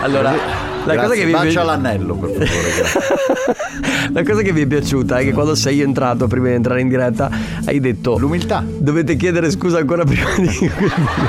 Allora. 0.00 0.73
la 0.94 0.96
cosa 0.96 1.14
che 1.14 1.24
mi 1.24 1.32
bacia 1.32 1.62
l'anello, 1.62 2.14
per 2.16 2.30
favore. 2.30 3.84
La 4.12 4.22
cosa 4.22 4.42
che 4.42 4.52
mi 4.52 4.62
è 4.62 4.66
piaciuta 4.66 5.18
è 5.18 5.24
che 5.24 5.32
quando 5.32 5.54
sei 5.54 5.80
entrato 5.80 6.26
prima 6.28 6.48
di 6.48 6.54
entrare 6.54 6.80
in 6.80 6.88
diretta 6.88 7.30
hai 7.64 7.80
detto 7.80 8.16
L'umiltà. 8.18 8.62
Dovete 8.64 9.16
chiedere 9.16 9.50
scusa 9.50 9.78
ancora 9.78 10.04
prima 10.04 10.28
di 10.36 10.48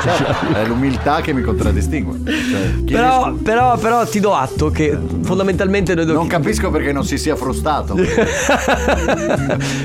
Certo, 0.03 0.53
è 0.53 0.65
l'umiltà 0.67 1.21
che 1.21 1.33
mi 1.33 1.41
contraddistingue. 1.41 2.19
Cioè, 2.25 2.93
però, 2.93 3.33
però, 3.33 3.77
però 3.77 4.05
ti 4.05 4.19
do 4.19 4.35
atto 4.35 4.69
che 4.69 4.97
fondamentalmente 5.23 5.95
noi 5.95 6.05
Non 6.05 6.13
dobbiamo 6.15 6.43
capisco 6.43 6.69
perché 6.69 6.91
non 6.91 7.05
si 7.05 7.17
sia 7.17 7.35
frustato. 7.35 7.95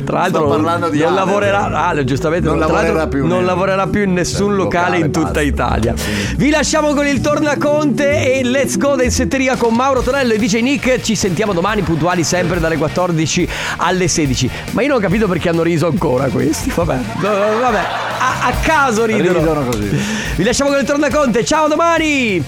Tra 0.05 0.19
l'altro 0.19 0.41
Sto 0.41 0.49
parlando 0.49 0.89
di 0.89 0.99
non 0.99 1.09
Ale, 1.09 1.17
lavorerà. 1.17 1.87
Ale, 1.87 2.05
giustamente 2.05 2.49
Non 2.49 2.59
l'altro 2.59 2.77
lavorerà 2.77 3.07
più 3.07 3.27
non 3.27 3.45
lavorerà 3.45 3.87
più 3.87 4.03
in 4.03 4.13
nessun 4.13 4.57
locale, 4.57 4.99
in 4.99 5.11
tutta 5.11 5.41
Italia. 5.41 5.95
Vi 6.37 6.51
lasciamo 6.51 6.93
con 6.93 7.07
il 7.07 7.21
Tornaconte 7.21 8.39
e 8.39 8.45
Let's 8.45 8.77
Go 8.77 8.97
da 8.97 9.05
Insetteria 9.05 9.57
con 9.61 9.75
Mauro 9.75 10.01
Tonello 10.01 10.33
e 10.33 10.39
DJ 10.39 10.63
Nick. 10.63 11.03
Ci 11.03 11.15
sentiamo 11.15 11.53
domani 11.53 11.83
puntuali 11.83 12.25
sempre 12.25 12.59
dalle 12.61 12.79
14 12.79 13.47
alle 13.77 14.09
16. 14.09 14.51
Ma 14.71 14.81
io 14.81 14.89
non 14.89 14.97
ho 14.97 15.01
capito 15.01 15.29
perché 15.29 15.51
hanno 15.51 15.63
riso 15.63 15.87
ancora 15.87 16.29
questi. 16.29 16.73
Vabbè, 16.75 16.99
vabbè, 17.21 17.87
a, 18.19 18.47
a 18.47 18.53
caso 18.63 19.05
ridono. 19.05 19.39
Ridono 19.39 19.65
così. 19.67 19.89
Vi 20.37 20.45
lasciamo 20.45 20.71
con 20.71 20.79
il 20.79 20.87
Tornaconte. 20.87 21.45
Ciao 21.45 21.69
domani! 21.69 22.43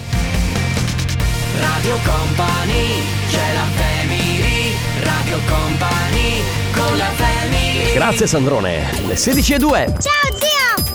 Radio 1.61 1.99
Company 2.03 3.03
c'è 3.29 3.53
la 3.53 3.67
family 3.77 4.75
Radio 5.03 5.39
Company 5.47 6.43
con 6.73 6.97
la 6.97 7.11
family 7.15 7.93
Grazie 7.93 8.27
Sandrone. 8.27 8.91
Le 9.07 9.17
16 9.17 9.53
e 9.53 9.59
2. 9.59 9.95
Ciao 10.01 10.39
zio! 10.39 10.92